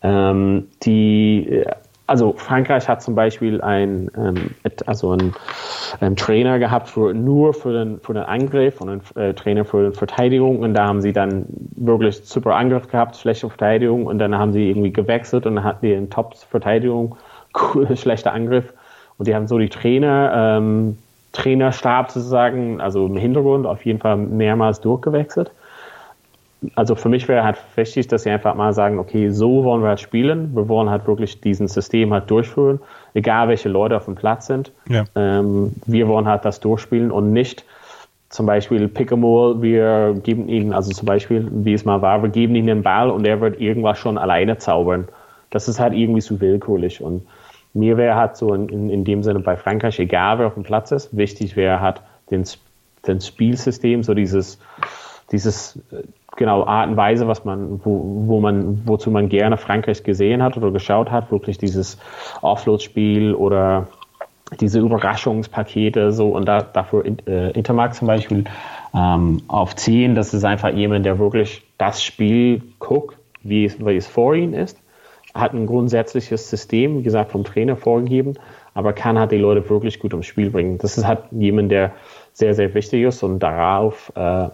ähm, 0.02 0.68
die 0.82 1.64
also 2.06 2.34
Frankreich 2.36 2.88
hat 2.88 3.02
zum 3.02 3.14
Beispiel 3.14 3.62
ein, 3.62 4.10
ähm, 4.16 4.54
also 4.86 5.12
einen, 5.12 5.34
einen, 6.00 6.16
Trainer 6.16 6.58
gehabt 6.58 6.88
für, 6.88 7.14
nur 7.14 7.54
für 7.54 7.72
den, 7.72 8.00
für 8.00 8.12
den 8.12 8.24
Angriff 8.24 8.80
und 8.80 8.88
einen 8.90 9.02
äh, 9.16 9.34
Trainer 9.34 9.64
für 9.64 9.90
die 9.90 9.96
Verteidigung 9.96 10.58
und 10.58 10.74
da 10.74 10.86
haben 10.86 11.00
sie 11.00 11.12
dann 11.12 11.46
wirklich 11.48 12.20
super 12.24 12.56
Angriff 12.56 12.88
gehabt, 12.88 13.16
schlechte 13.16 13.48
Verteidigung 13.48 14.06
und 14.06 14.18
dann 14.18 14.36
haben 14.36 14.52
sie 14.52 14.68
irgendwie 14.68 14.92
gewechselt 14.92 15.46
und 15.46 15.56
dann 15.56 15.64
hatten 15.64 15.86
die 15.86 15.92
in 15.92 16.10
Top-Verteidigung, 16.10 17.16
schlechter 17.94 18.32
Angriff 18.32 18.72
und 19.18 19.28
die 19.28 19.34
haben 19.34 19.46
so 19.46 19.58
die 19.58 19.68
Trainer, 19.68 20.58
ähm, 20.58 20.98
Trainerstab 21.32 22.10
sozusagen, 22.10 22.80
also 22.80 23.06
im 23.06 23.16
Hintergrund 23.16 23.66
auf 23.66 23.84
jeden 23.84 23.98
Fall 23.98 24.16
mehrmals 24.16 24.80
durchgewechselt 24.80 25.50
also 26.74 26.94
für 26.94 27.08
mich 27.08 27.28
wäre 27.28 27.44
halt 27.44 27.58
wichtig, 27.76 28.08
dass 28.08 28.22
sie 28.22 28.30
einfach 28.30 28.54
mal 28.54 28.72
sagen, 28.72 28.98
okay, 28.98 29.30
so 29.30 29.64
wollen 29.64 29.82
wir 29.82 29.88
halt 29.88 30.00
spielen. 30.00 30.54
Wir 30.54 30.68
wollen 30.68 30.90
halt 30.90 31.06
wirklich 31.06 31.40
diesen 31.40 31.68
System 31.68 32.12
halt 32.12 32.30
durchführen, 32.30 32.80
egal 33.14 33.48
welche 33.48 33.68
Leute 33.68 33.96
auf 33.96 34.06
dem 34.06 34.14
Platz 34.14 34.46
sind. 34.46 34.72
Ja. 34.88 35.04
Ähm, 35.14 35.72
wir 35.86 36.08
wollen 36.08 36.26
halt 36.26 36.44
das 36.44 36.60
durchspielen 36.60 37.10
und 37.10 37.32
nicht 37.32 37.64
zum 38.30 38.46
Beispiel 38.46 38.88
Pickamore, 38.88 39.62
wir 39.62 40.14
geben 40.22 40.48
ihnen, 40.48 40.72
also 40.72 40.90
zum 40.90 41.06
Beispiel, 41.06 41.48
wie 41.52 41.72
es 41.72 41.84
mal 41.84 42.02
war, 42.02 42.22
wir 42.22 42.30
geben 42.30 42.54
ihnen 42.56 42.66
den 42.66 42.82
Ball 42.82 43.10
und 43.10 43.24
er 43.26 43.40
wird 43.40 43.60
irgendwas 43.60 43.98
schon 43.98 44.18
alleine 44.18 44.58
zaubern. 44.58 45.08
Das 45.50 45.68
ist 45.68 45.78
halt 45.78 45.94
irgendwie 45.94 46.20
zu 46.20 46.40
willkürlich 46.40 47.00
und 47.00 47.26
mir 47.74 47.96
wäre 47.96 48.14
halt 48.14 48.36
so 48.36 48.54
in, 48.54 48.88
in, 48.88 49.04
dem 49.04 49.22
Sinne 49.22 49.40
bei 49.40 49.56
Frankreich, 49.56 49.98
egal 49.98 50.38
wer 50.38 50.46
auf 50.46 50.54
dem 50.54 50.62
Platz 50.62 50.92
ist, 50.92 51.16
wichtig 51.16 51.56
wäre 51.56 51.80
halt 51.80 52.00
den, 52.30 52.44
den 53.06 53.20
Spielsystem, 53.20 54.02
so 54.02 54.14
dieses, 54.14 54.58
dieses 55.32 55.78
genau 56.36 56.64
Art 56.64 56.88
und 56.88 56.96
Weise, 56.96 57.26
was 57.28 57.44
man, 57.44 57.80
wo, 57.84 58.26
wo 58.26 58.40
man, 58.40 58.86
wozu 58.86 59.10
man 59.10 59.28
gerne 59.28 59.56
Frankreich 59.56 60.02
gesehen 60.04 60.42
hat 60.42 60.56
oder 60.56 60.70
geschaut 60.70 61.10
hat, 61.10 61.30
wirklich 61.30 61.58
dieses 61.58 61.98
Offload-Spiel 62.42 63.34
oder 63.34 63.88
diese 64.60 64.80
Überraschungspakete 64.80 66.12
so. 66.12 66.28
Und 66.28 66.46
da, 66.46 66.62
dafür 66.62 67.04
äh, 67.26 67.50
Intermark 67.52 67.94
zum 67.94 68.06
Beispiel 68.06 68.44
ähm, 68.94 69.42
auf 69.48 69.74
10, 69.74 70.14
das 70.14 70.34
ist 70.34 70.44
einfach 70.44 70.70
jemand, 70.70 71.06
der 71.06 71.18
wirklich 71.18 71.62
das 71.78 72.02
Spiel 72.02 72.62
guckt, 72.78 73.16
wie 73.42 73.64
es, 73.64 73.84
wie 73.84 73.96
es 73.96 74.06
vor 74.06 74.34
ihm 74.34 74.54
ist, 74.54 74.78
hat 75.34 75.52
ein 75.52 75.66
grundsätzliches 75.66 76.48
System, 76.48 76.98
wie 76.98 77.02
gesagt, 77.02 77.32
vom 77.32 77.44
Trainer 77.44 77.76
vorgegeben, 77.76 78.34
aber 78.72 78.92
kann 78.92 79.18
halt 79.18 79.32
die 79.32 79.38
Leute 79.38 79.68
wirklich 79.68 79.98
gut 79.98 80.14
ums 80.14 80.26
Spiel 80.26 80.50
bringen. 80.50 80.78
Das 80.78 80.96
ist 80.96 81.06
halt 81.06 81.20
jemand, 81.32 81.70
der 81.72 81.92
sehr, 82.32 82.54
sehr 82.54 82.72
wichtig 82.74 83.02
ist 83.02 83.22
und 83.22 83.40
darauf 83.40 84.12
äh, 84.16 84.48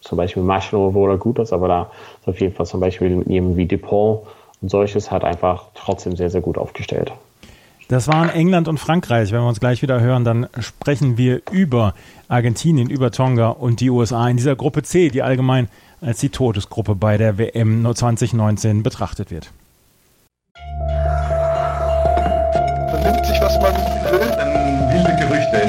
zum 0.00 0.18
Beispiel 0.18 0.42
Maschino, 0.42 0.94
wo 0.94 1.06
er 1.08 1.18
gut 1.18 1.38
ist, 1.38 1.52
aber 1.52 1.68
da 1.68 1.90
ist 2.20 2.28
auf 2.28 2.40
jeden 2.40 2.54
Fall 2.54 2.66
zum 2.66 2.80
Beispiel 2.80 3.10
mit 3.10 3.56
wie 3.56 3.66
Dupont 3.66 4.22
und 4.60 4.70
solches 4.70 5.10
hat 5.10 5.24
einfach 5.24 5.66
trotzdem 5.74 6.16
sehr, 6.16 6.30
sehr 6.30 6.40
gut 6.40 6.58
aufgestellt. 6.58 7.12
Das 7.88 8.08
waren 8.08 8.30
England 8.30 8.68
und 8.68 8.78
Frankreich. 8.78 9.32
Wenn 9.32 9.42
wir 9.42 9.48
uns 9.48 9.60
gleich 9.60 9.82
wieder 9.82 10.00
hören, 10.00 10.24
dann 10.24 10.46
sprechen 10.60 11.18
wir 11.18 11.42
über 11.50 11.94
Argentinien, 12.28 12.88
über 12.88 13.10
Tonga 13.10 13.48
und 13.48 13.80
die 13.80 13.90
USA 13.90 14.28
in 14.28 14.38
dieser 14.38 14.56
Gruppe 14.56 14.82
C, 14.82 15.10
die 15.10 15.22
allgemein 15.22 15.68
als 16.00 16.20
die 16.20 16.30
Todesgruppe 16.30 16.94
bei 16.94 17.18
der 17.18 17.38
WM 17.38 17.84
2019 17.94 18.82
betrachtet 18.82 19.30
wird. 19.30 19.50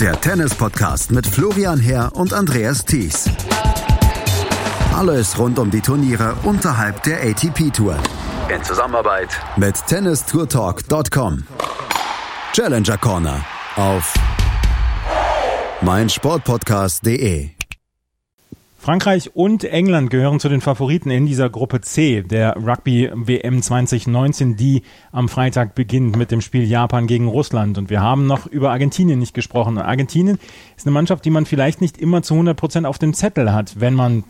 Der 0.00 0.20
Tennis-Podcast 0.20 1.12
mit 1.12 1.24
Florian 1.24 1.78
Herr 1.78 2.16
und 2.16 2.32
Andreas 2.32 2.84
Thies. 2.84 3.30
Alles 4.92 5.38
rund 5.38 5.58
um 5.60 5.70
die 5.70 5.80
Turniere 5.80 6.34
unterhalb 6.42 7.00
der 7.04 7.22
ATP 7.22 7.70
Tour. 7.72 7.96
In 8.52 8.62
Zusammenarbeit 8.64 9.28
mit 9.56 9.76
tennistourtalk.com. 9.86 11.46
Challenger 12.52 12.98
Corner 12.98 13.44
auf 13.76 14.14
meinsportpodcast.de. 15.82 17.53
Frankreich 18.84 19.34
und 19.34 19.64
England 19.64 20.10
gehören 20.10 20.40
zu 20.40 20.50
den 20.50 20.60
Favoriten 20.60 21.10
in 21.10 21.24
dieser 21.24 21.48
Gruppe 21.48 21.80
C 21.80 22.20
der 22.20 22.54
Rugby 22.54 23.10
WM 23.14 23.62
2019, 23.62 24.56
die 24.56 24.82
am 25.10 25.30
Freitag 25.30 25.74
beginnt 25.74 26.16
mit 26.16 26.30
dem 26.30 26.42
Spiel 26.42 26.64
Japan 26.64 27.06
gegen 27.06 27.26
Russland. 27.26 27.78
Und 27.78 27.88
wir 27.88 28.02
haben 28.02 28.26
noch 28.26 28.44
über 28.44 28.72
Argentinien 28.72 29.18
nicht 29.18 29.32
gesprochen. 29.32 29.78
Argentinien 29.78 30.38
ist 30.76 30.86
eine 30.86 30.92
Mannschaft, 30.92 31.24
die 31.24 31.30
man 31.30 31.46
vielleicht 31.46 31.80
nicht 31.80 31.96
immer 31.96 32.20
zu 32.20 32.34
100 32.34 32.58
Prozent 32.58 32.86
auf 32.86 32.98
dem 32.98 33.14
Zettel 33.14 33.54
hat, 33.54 33.80
wenn 33.80 33.94
man 33.94 34.22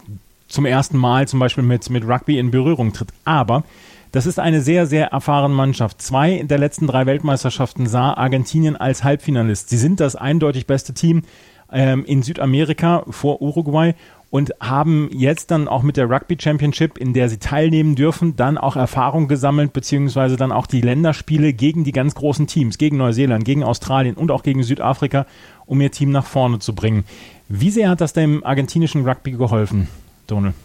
zum 0.46 0.66
ersten 0.66 0.98
Mal 0.98 1.26
zum 1.26 1.40
Beispiel 1.40 1.64
mit, 1.64 1.90
mit 1.90 2.06
Rugby 2.06 2.38
in 2.38 2.52
Berührung 2.52 2.92
tritt. 2.92 3.08
Aber 3.24 3.64
das 4.12 4.24
ist 4.24 4.38
eine 4.38 4.60
sehr, 4.60 4.86
sehr 4.86 5.06
erfahrene 5.08 5.52
Mannschaft. 5.52 6.00
Zwei 6.00 6.44
der 6.44 6.58
letzten 6.58 6.86
drei 6.86 7.06
Weltmeisterschaften 7.06 7.88
sah 7.88 8.14
Argentinien 8.14 8.76
als 8.76 9.02
Halbfinalist. 9.02 9.68
Sie 9.68 9.78
sind 9.78 9.98
das 9.98 10.14
eindeutig 10.14 10.68
beste 10.68 10.94
Team 10.94 11.22
ähm, 11.74 12.04
in 12.04 12.22
Südamerika 12.22 13.04
vor 13.10 13.42
Uruguay 13.42 13.94
und 14.34 14.52
haben 14.60 15.10
jetzt 15.12 15.52
dann 15.52 15.68
auch 15.68 15.84
mit 15.84 15.96
der 15.96 16.10
Rugby 16.10 16.36
Championship, 16.36 16.98
in 16.98 17.12
der 17.12 17.28
sie 17.28 17.38
teilnehmen 17.38 17.94
dürfen, 17.94 18.34
dann 18.34 18.58
auch 18.58 18.74
Erfahrung 18.74 19.28
gesammelt, 19.28 19.72
beziehungsweise 19.72 20.36
dann 20.36 20.50
auch 20.50 20.66
die 20.66 20.80
Länderspiele 20.80 21.52
gegen 21.52 21.84
die 21.84 21.92
ganz 21.92 22.16
großen 22.16 22.48
Teams, 22.48 22.76
gegen 22.76 22.96
Neuseeland, 22.96 23.44
gegen 23.44 23.62
Australien 23.62 24.16
und 24.16 24.32
auch 24.32 24.42
gegen 24.42 24.64
Südafrika, 24.64 25.26
um 25.66 25.80
ihr 25.80 25.92
Team 25.92 26.10
nach 26.10 26.26
vorne 26.26 26.58
zu 26.58 26.74
bringen. 26.74 27.04
Wie 27.48 27.70
sehr 27.70 27.88
hat 27.88 28.00
das 28.00 28.12
dem 28.12 28.44
argentinischen 28.44 29.08
Rugby 29.08 29.30
geholfen? 29.30 29.86
Donald? 30.26 30.56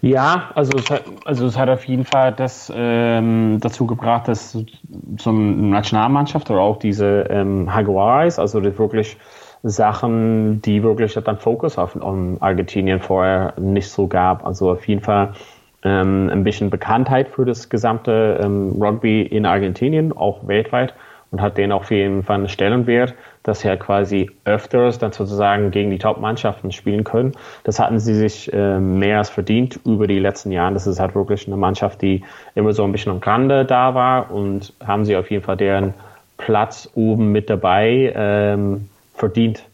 Ja, 0.00 0.52
also 0.54 0.78
es 0.78 0.88
hat, 0.90 1.02
also 1.24 1.46
es 1.46 1.58
hat 1.58 1.68
auf 1.68 1.82
jeden 1.86 2.04
Fall 2.04 2.32
das 2.32 2.72
ähm, 2.72 3.58
dazu 3.60 3.88
gebracht, 3.88 4.28
dass 4.28 4.52
so 4.52 5.30
eine 5.30 5.40
Nationalmannschaft 5.40 6.48
oder 6.48 6.60
auch 6.60 6.78
diese 6.78 7.26
ähm, 7.28 7.66
Jaguares, 7.66 8.38
also 8.38 8.60
das 8.60 8.78
wirklich 8.78 9.16
Sachen, 9.62 10.62
die 10.62 10.82
wirklich 10.82 11.14
dann 11.14 11.38
Fokus 11.38 11.78
auf 11.78 11.96
um 11.96 12.36
Argentinien 12.40 13.00
vorher 13.00 13.54
nicht 13.58 13.90
so 13.90 14.06
gab. 14.06 14.46
Also 14.46 14.70
auf 14.70 14.86
jeden 14.86 15.02
Fall 15.02 15.34
ähm, 15.82 16.30
ein 16.30 16.44
bisschen 16.44 16.70
Bekanntheit 16.70 17.28
für 17.28 17.44
das 17.44 17.68
gesamte 17.68 18.40
ähm, 18.42 18.80
Rugby 18.80 19.22
in 19.22 19.46
Argentinien, 19.46 20.12
auch 20.12 20.46
weltweit 20.46 20.94
und 21.30 21.42
hat 21.42 21.58
den 21.58 21.72
auf 21.72 21.90
jeden 21.90 22.22
Fall 22.22 22.36
einen 22.36 22.48
Stellenwert, 22.48 23.14
dass 23.42 23.60
sie 23.60 23.68
halt 23.68 23.80
quasi 23.80 24.30
öfters 24.44 24.98
dann 24.98 25.12
sozusagen 25.12 25.70
gegen 25.70 25.90
die 25.90 25.98
Top-Mannschaften 25.98 26.72
spielen 26.72 27.04
können. 27.04 27.32
Das 27.64 27.78
hatten 27.78 27.98
sie 27.98 28.14
sich 28.14 28.52
äh, 28.52 28.78
mehr 28.78 29.18
als 29.18 29.28
verdient 29.28 29.78
über 29.84 30.06
die 30.06 30.18
letzten 30.18 30.52
Jahre. 30.52 30.72
Das 30.72 30.86
ist 30.86 31.00
halt 31.00 31.14
wirklich 31.14 31.46
eine 31.46 31.56
Mannschaft, 31.56 32.00
die 32.00 32.24
immer 32.54 32.72
so 32.72 32.84
ein 32.84 32.92
bisschen 32.92 33.12
am 33.12 33.18
Rande 33.18 33.64
da 33.64 33.94
war 33.94 34.30
und 34.30 34.72
haben 34.84 35.04
sie 35.04 35.16
auf 35.16 35.30
jeden 35.30 35.44
Fall 35.44 35.56
deren 35.56 35.94
Platz 36.38 36.88
oben 36.94 37.30
mit 37.32 37.50
dabei 37.50 38.12
ähm, 38.14 38.88
verdient. 39.18 39.64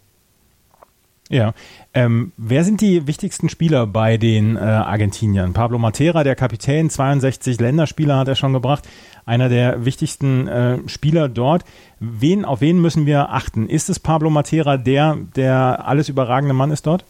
Ja. 1.30 1.54
Ähm, 1.94 2.32
wer 2.36 2.64
sind 2.64 2.80
die 2.80 3.06
wichtigsten 3.06 3.48
Spieler 3.48 3.86
bei 3.86 4.18
den 4.18 4.56
äh, 4.56 4.60
Argentiniern? 4.60 5.54
Pablo 5.54 5.78
Matera, 5.78 6.22
der 6.22 6.34
Kapitän, 6.34 6.90
62 6.90 7.60
Länderspieler 7.60 8.18
hat 8.18 8.28
er 8.28 8.34
schon 8.34 8.52
gebracht, 8.52 8.86
einer 9.24 9.48
der 9.48 9.84
wichtigsten 9.86 10.48
äh, 10.48 10.78
Spieler 10.86 11.28
dort. 11.28 11.64
Wen, 11.98 12.44
auf 12.44 12.60
wen 12.60 12.80
müssen 12.80 13.06
wir 13.06 13.30
achten? 13.30 13.68
Ist 13.68 13.88
es 13.88 13.98
Pablo 13.98 14.28
Matera, 14.28 14.76
der 14.76 15.16
der 15.34 15.86
alles 15.86 16.08
überragende 16.10 16.54
Mann 16.54 16.70
ist 16.70 16.86
dort? 16.86 17.04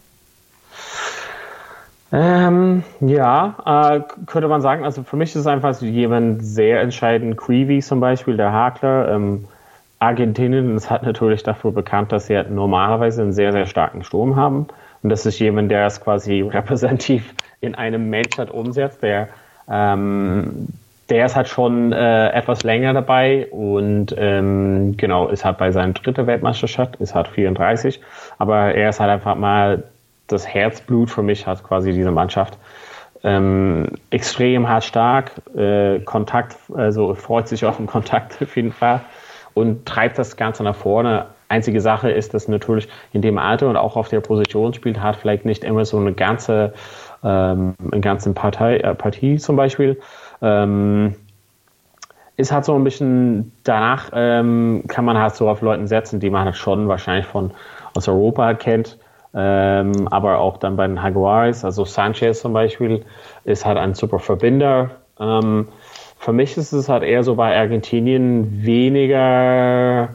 Ähm, 2.12 2.84
ja, 3.00 3.56
äh, 3.96 4.00
könnte 4.26 4.46
man 4.46 4.60
sagen. 4.60 4.84
Also 4.84 5.02
für 5.02 5.16
mich 5.16 5.30
ist 5.30 5.40
es 5.40 5.46
einfach 5.48 5.80
jemand 5.82 6.44
sehr 6.44 6.80
entscheidend. 6.80 7.36
Creevy 7.36 7.80
zum 7.80 7.98
Beispiel, 7.98 8.36
der 8.36 8.52
Hakler. 8.52 9.12
Ähm, 9.12 9.46
Argentinien 9.98 10.76
ist 10.76 10.90
halt 10.90 11.02
natürlich 11.02 11.42
dafür 11.42 11.72
bekannt, 11.72 12.12
dass 12.12 12.26
sie 12.26 12.36
halt 12.36 12.50
normalerweise 12.50 13.22
einen 13.22 13.32
sehr, 13.32 13.52
sehr 13.52 13.66
starken 13.66 14.04
Sturm 14.04 14.36
haben. 14.36 14.66
Und 15.02 15.10
das 15.10 15.26
ist 15.26 15.38
jemand, 15.38 15.70
der 15.70 15.86
es 15.86 16.00
quasi 16.00 16.40
repräsentativ 16.52 17.34
in 17.60 17.74
einem 17.74 18.10
Match 18.10 18.38
halt 18.38 18.50
umsetzt. 18.50 19.02
Der, 19.02 19.28
ähm, 19.70 20.68
der 21.08 21.26
ist 21.26 21.36
halt 21.36 21.48
schon 21.48 21.92
äh, 21.92 22.30
etwas 22.30 22.62
länger 22.62 22.94
dabei 22.94 23.46
und 23.50 24.14
ähm, 24.16 24.96
genau, 24.96 25.28
ist 25.28 25.44
halt 25.44 25.58
bei 25.58 25.70
seiner 25.70 25.92
dritten 25.92 26.26
Weltmeisterschaft, 26.26 26.96
ist 26.96 27.14
halt 27.14 27.28
34. 27.28 28.00
Aber 28.38 28.74
er 28.74 28.88
ist 28.88 29.00
halt 29.00 29.10
einfach 29.10 29.34
mal 29.34 29.84
das 30.26 30.46
Herzblut 30.46 31.10
für 31.10 31.22
mich, 31.22 31.46
hat 31.46 31.62
quasi 31.62 31.92
diese 31.92 32.10
Mannschaft. 32.10 32.56
Ähm, 33.22 33.88
extrem 34.10 34.68
hart 34.68 34.84
stark, 34.84 35.32
äh, 35.56 36.00
Kontakt, 36.00 36.56
also 36.74 37.14
freut 37.14 37.48
sich 37.48 37.64
auf 37.64 37.78
den 37.78 37.86
Kontakt 37.86 38.36
auf 38.42 38.56
jeden 38.56 38.72
Fall 38.72 39.00
und 39.54 39.86
treibt 39.86 40.18
das 40.18 40.36
Ganze 40.36 40.62
nach 40.62 40.76
vorne. 40.76 41.26
Einzige 41.48 41.80
Sache 41.80 42.10
ist, 42.10 42.34
dass 42.34 42.48
natürlich 42.48 42.88
in 43.12 43.22
dem 43.22 43.38
Alter 43.38 43.68
und 43.68 43.76
auch 43.76 43.96
auf 43.96 44.08
der 44.08 44.20
Position 44.20 44.74
spielt, 44.74 45.00
hat 45.00 45.16
vielleicht 45.16 45.44
nicht 45.44 45.62
immer 45.64 45.84
so 45.84 45.98
eine 45.98 46.12
ganze, 46.12 46.72
ähm, 47.22 47.74
eine 47.92 48.00
ganze 48.00 48.32
Partei, 48.32 48.78
äh, 48.78 48.94
Partie 48.94 49.38
zum 49.38 49.56
Beispiel. 49.56 50.00
Ähm, 50.42 51.14
ist 52.36 52.50
halt 52.50 52.64
so 52.64 52.74
ein 52.74 52.82
bisschen, 52.82 53.52
danach 53.62 54.10
ähm, 54.12 54.84
kann 54.88 55.04
man 55.04 55.16
halt 55.18 55.36
so 55.36 55.48
auf 55.48 55.60
Leuten 55.60 55.86
setzen, 55.86 56.18
die 56.18 56.30
man 56.30 56.44
halt 56.44 56.56
schon 56.56 56.88
wahrscheinlich 56.88 57.26
von 57.26 57.52
aus 57.94 58.08
Europa 58.08 58.54
kennt, 58.54 58.98
ähm, 59.34 60.08
aber 60.10 60.38
auch 60.38 60.56
dann 60.56 60.76
bei 60.76 60.86
den 60.86 60.96
Jaguars, 60.96 61.64
also 61.64 61.84
Sanchez 61.84 62.40
zum 62.40 62.52
Beispiel, 62.52 63.04
ist 63.44 63.64
halt 63.64 63.78
ein 63.78 63.94
super 63.94 64.18
Verbinder. 64.18 64.90
Ähm, 65.20 65.68
für 66.24 66.32
mich 66.32 66.56
ist 66.56 66.72
es 66.72 66.88
halt 66.88 67.02
eher 67.02 67.22
so 67.22 67.34
bei 67.34 67.54
Argentinien 67.54 68.64
weniger, 68.64 70.08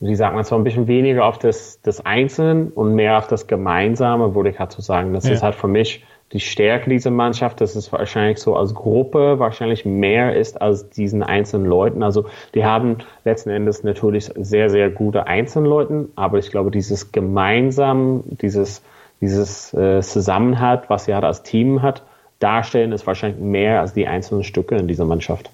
wie 0.00 0.16
sagt 0.16 0.34
man, 0.34 0.42
so 0.42 0.56
ein 0.56 0.64
bisschen 0.64 0.88
weniger 0.88 1.24
auf 1.24 1.38
das, 1.38 1.80
das 1.82 2.04
Einzelne 2.04 2.72
und 2.74 2.96
mehr 2.96 3.18
auf 3.18 3.28
das 3.28 3.46
Gemeinsame, 3.46 4.34
würde 4.34 4.50
ich 4.50 4.58
halt 4.58 4.72
so 4.72 4.82
sagen. 4.82 5.12
Das 5.12 5.26
ja. 5.28 5.34
ist 5.34 5.44
halt 5.44 5.54
für 5.54 5.68
mich 5.68 6.04
die 6.32 6.40
Stärke 6.40 6.90
dieser 6.90 7.12
Mannschaft, 7.12 7.60
dass 7.60 7.76
es 7.76 7.92
wahrscheinlich 7.92 8.38
so 8.38 8.56
als 8.56 8.74
Gruppe 8.74 9.38
wahrscheinlich 9.38 9.84
mehr 9.84 10.34
ist 10.34 10.60
als 10.60 10.90
diesen 10.90 11.22
einzelnen 11.22 11.66
Leuten. 11.66 12.02
Also 12.02 12.24
die 12.56 12.64
haben 12.64 12.96
letzten 13.24 13.50
Endes 13.50 13.84
natürlich 13.84 14.28
sehr, 14.36 14.70
sehr 14.70 14.90
gute 14.90 15.28
Einzelleute, 15.28 16.08
aber 16.16 16.38
ich 16.38 16.50
glaube, 16.50 16.72
dieses 16.72 17.12
gemeinsam, 17.12 18.24
dieses, 18.26 18.82
dieses 19.20 19.72
äh, 19.72 20.00
Zusammenhalt, 20.00 20.88
was 20.88 21.04
sie 21.04 21.14
halt 21.14 21.24
als 21.24 21.44
Team 21.44 21.80
hat, 21.80 22.02
darstellen, 22.42 22.92
ist 22.92 23.06
wahrscheinlich 23.06 23.40
mehr 23.40 23.80
als 23.80 23.94
die 23.94 24.06
einzelnen 24.06 24.44
Stücke 24.44 24.76
in 24.76 24.88
dieser 24.88 25.04
Mannschaft. 25.04 25.50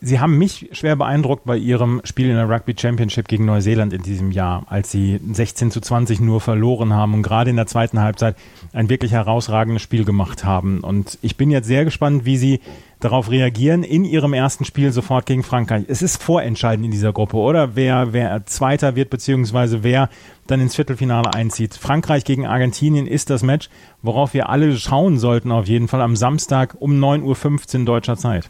Sie 0.00 0.20
haben 0.20 0.36
mich 0.36 0.68
schwer 0.72 0.96
beeindruckt 0.96 1.46
bei 1.46 1.56
Ihrem 1.56 2.02
Spiel 2.04 2.28
in 2.28 2.36
der 2.36 2.46
Rugby 2.46 2.74
Championship 2.78 3.26
gegen 3.26 3.46
Neuseeland 3.46 3.94
in 3.94 4.02
diesem 4.02 4.32
Jahr, 4.32 4.66
als 4.68 4.90
Sie 4.90 5.18
16 5.32 5.70
zu 5.70 5.80
20 5.80 6.20
nur 6.20 6.42
verloren 6.42 6.92
haben 6.92 7.14
und 7.14 7.22
gerade 7.22 7.48
in 7.48 7.56
der 7.56 7.66
zweiten 7.66 8.02
Halbzeit 8.02 8.36
ein 8.74 8.90
wirklich 8.90 9.12
herausragendes 9.12 9.80
Spiel 9.80 10.04
gemacht 10.04 10.44
haben. 10.44 10.80
Und 10.80 11.18
ich 11.22 11.38
bin 11.38 11.50
jetzt 11.50 11.68
sehr 11.68 11.86
gespannt, 11.86 12.26
wie 12.26 12.36
Sie 12.36 12.60
darauf 13.04 13.30
reagieren 13.30 13.82
in 13.82 14.04
Ihrem 14.04 14.32
ersten 14.32 14.64
Spiel 14.64 14.90
sofort 14.90 15.26
gegen 15.26 15.42
Frankreich. 15.42 15.84
Es 15.88 16.00
ist 16.00 16.22
vorentscheidend 16.22 16.86
in 16.86 16.90
dieser 16.90 17.12
Gruppe, 17.12 17.36
oder? 17.36 17.76
Wer, 17.76 18.12
wer 18.12 18.46
Zweiter 18.46 18.96
wird, 18.96 19.10
beziehungsweise 19.10 19.82
wer 19.82 20.08
dann 20.46 20.60
ins 20.60 20.74
Viertelfinale 20.74 21.34
einzieht. 21.34 21.74
Frankreich 21.74 22.24
gegen 22.24 22.46
Argentinien 22.46 23.06
ist 23.06 23.28
das 23.28 23.42
Match, 23.42 23.68
worauf 24.02 24.32
wir 24.32 24.48
alle 24.48 24.74
schauen 24.76 25.18
sollten, 25.18 25.52
auf 25.52 25.66
jeden 25.66 25.88
Fall 25.88 26.00
am 26.00 26.16
Samstag 26.16 26.76
um 26.78 26.92
9.15 26.92 27.80
Uhr 27.80 27.84
deutscher 27.84 28.16
Zeit. 28.16 28.48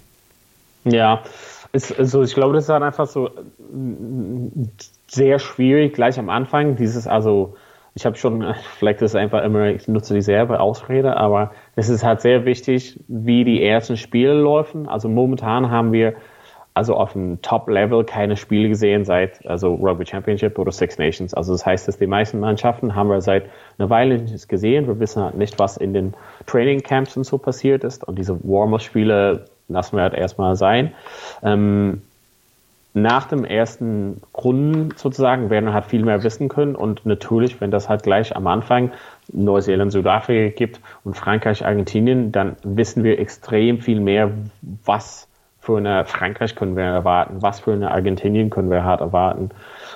Ja, 0.85 1.25
ist, 1.73 1.99
also 1.99 2.23
ich 2.23 2.35
glaube, 2.35 2.55
das 2.55 2.65
ist 2.65 2.69
dann 2.69 2.85
einfach 2.85 3.09
so 3.09 3.31
sehr 5.09 5.41
schwierig 5.41 5.95
gleich 5.95 6.19
am 6.19 6.31
Anfang. 6.31 6.77
Dieses, 6.77 7.09
also 7.09 7.57
ich 7.95 8.05
habe 8.07 8.17
schon, 8.17 8.55
vielleicht 8.79 9.03
ist 9.03 9.13
es 9.13 9.17
einfach 9.17 9.43
immer, 9.45 9.67
ich 9.69 9.87
nutze 9.89 10.15
dieselbe 10.15 10.61
Ausrede, 10.61 11.17
aber 11.17 11.53
es 11.77 11.89
ist 11.89 12.05
halt 12.05 12.21
sehr 12.21 12.45
wichtig, 12.45 12.99
wie 13.09 13.45
die 13.45 13.65
ersten 13.65 13.97
Spiele 13.97 14.35
laufen. 14.35 14.89
Also 14.89 15.09
momentan 15.09 15.71
haben 15.71 15.93
wir 15.93 16.15
also 16.77 16.95
auf 16.95 17.13
dem 17.13 17.41
Top-Level 17.41 18.03
keine 18.05 18.37
Spiele 18.37 18.69
gesehen 18.69 19.05
seit 19.05 19.47
also 19.47 19.75
Rugby 19.75 20.05
Championship 20.05 20.59
oder 20.59 20.73
Six 20.73 20.99
Nations. 20.99 21.33
Also 21.33 21.53
das 21.53 21.65
heißt, 21.65 21.87
dass 21.87 21.99
die 21.99 22.09
meisten 22.09 22.41
Mannschaften 22.41 22.97
haben 22.97 23.09
wir 23.09 23.21
seit 23.21 23.45
einer 23.79 23.91
Weile 23.91 24.19
nicht 24.19 24.49
gesehen. 24.49 24.89
Wir 24.89 24.99
wissen 24.99 25.23
halt 25.23 25.37
nicht, 25.37 25.61
was 25.61 25.77
in 25.77 25.95
den 25.95 26.15
Training 26.47 26.83
Camps 26.83 27.17
und 27.17 27.23
so 27.23 27.39
passiert 27.39 27.85
ist. 27.85 28.03
Und 28.03 28.19
diese 28.19 28.37
Warm-Up-Spiele 28.43 29.45
lassen 29.69 29.97
wir 29.97 30.03
halt 30.03 30.15
erstmal 30.15 30.57
sein. 30.57 30.93
Ähm, 31.45 32.03
nach 32.95 33.27
dem 33.27 33.45
ersten 33.45 34.23
Runden 34.37 34.93
sozusagen 34.97 35.51
werden 35.51 35.67
wir 35.67 35.75
halt 35.75 35.87
viel 35.87 36.05
mehr 36.05 36.23
wissen 36.23 36.49
können 36.49 36.77
und 36.77 37.05
natürlich, 37.05 37.61
wenn 37.61 37.73
das 37.73 37.89
halt 37.89 38.05
gleich 38.05 38.35
am 38.37 38.47
Anfang 38.47 38.93
Neuseeland, 39.33 39.91
Südafrika 39.91 40.55
gibt 40.57 40.81
und 41.03 41.17
Frankreich, 41.17 41.67
Argentinien, 41.67 42.31
dann 42.31 42.57
wissen 42.63 43.03
wir 43.03 43.19
extrem 43.19 43.81
viel 43.81 44.01
mehr, 44.01 44.31
was 44.85 45.29
für 45.59 45.79
eine 45.79 46.05
Frankreich 46.05 46.55
können 46.55 46.77
wir 46.77 46.85
erwarten, 46.85 47.43
was 47.43 47.61
für 47.61 47.73
eine 47.73 47.91
Argentinien 47.91 48.51
können 48.51 48.71
wir 48.71 48.85
hart 48.85 49.01
erwarten. 49.01 49.51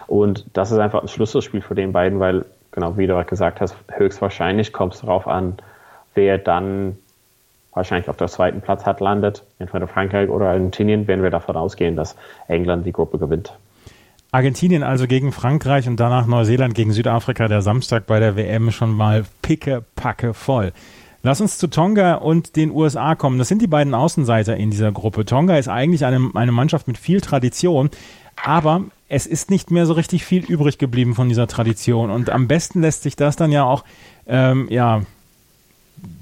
Und 0.09 0.47
das 0.55 0.73
ist 0.73 0.79
einfach 0.79 1.03
ein 1.03 1.09
Schlüsselspiel 1.09 1.61
für 1.61 1.77
den 1.77 1.93
beiden, 1.93 2.19
weil, 2.19 2.47
genau 2.73 2.97
wie 2.97 3.07
du 3.07 3.23
gesagt 3.25 3.61
hast, 3.61 3.77
höchstwahrscheinlich 3.93 4.73
kommt 4.73 4.95
es 4.95 5.03
darauf 5.03 5.29
an, 5.29 5.59
wer 6.15 6.39
dann 6.39 6.99
wahrscheinlich 7.73 8.09
auf 8.09 8.17
der 8.17 8.29
zweiten 8.29 8.61
Platz 8.61 8.85
hat 8.85 9.01
landet, 9.01 9.45
entweder 9.59 9.89
Frankreich 9.89 10.29
oder 10.29 10.49
Argentinien, 10.49 11.07
werden 11.07 11.23
wir 11.23 11.31
davon 11.31 11.57
ausgehen, 11.57 11.97
dass 11.97 12.17
England 12.49 12.87
die 12.87 12.93
Gruppe 12.93 13.19
gewinnt. 13.19 13.53
Argentinien 14.31 14.83
also 14.83 15.07
gegen 15.07 15.33
Frankreich 15.33 15.89
und 15.89 15.99
danach 15.99 16.27
Neuseeland 16.27 16.75
gegen 16.75 16.93
Südafrika, 16.93 17.49
der 17.49 17.63
Samstag 17.63 18.07
bei 18.07 18.21
der 18.21 18.37
WM 18.37 18.71
schon 18.71 18.93
mal 18.93 19.25
picke, 19.41 19.83
packe 19.97 20.35
voll. 20.35 20.73
Lass 21.23 21.41
uns 21.41 21.59
zu 21.59 21.67
Tonga 21.69 22.15
und 22.15 22.55
den 22.57 22.71
USA 22.71 23.15
kommen. 23.15 23.39
Das 23.39 23.49
sind 23.49 23.63
die 23.63 23.67
beiden 23.67 23.95
Außenseiter 23.95 24.57
in 24.57 24.71
dieser 24.71 24.93
Gruppe. 24.93 25.25
Tonga 25.25 25.57
ist 25.57 25.69
eigentlich 25.69 26.05
eine, 26.05 26.31
eine 26.35 26.53
Mannschaft 26.53 26.87
mit 26.87 26.99
viel 26.99 27.21
Tradition, 27.21 27.91
aber 28.45 28.85
es 29.09 29.27
ist 29.27 29.51
nicht 29.51 29.71
mehr 29.71 29.87
so 29.87 29.95
richtig 29.95 30.25
viel 30.25 30.45
übrig 30.45 30.79
geblieben 30.79 31.15
von 31.15 31.29
dieser 31.29 31.47
Tradition. 31.47 32.11
Und 32.11 32.31
am 32.31 32.47
besten 32.47 32.83
lässt 32.83 33.03
sich 33.03 33.17
das 33.17 33.37
dann 33.37 33.51
ja 33.51 33.65
auch 33.65 33.85
ähm, 34.27 34.69
ja, 34.71 35.03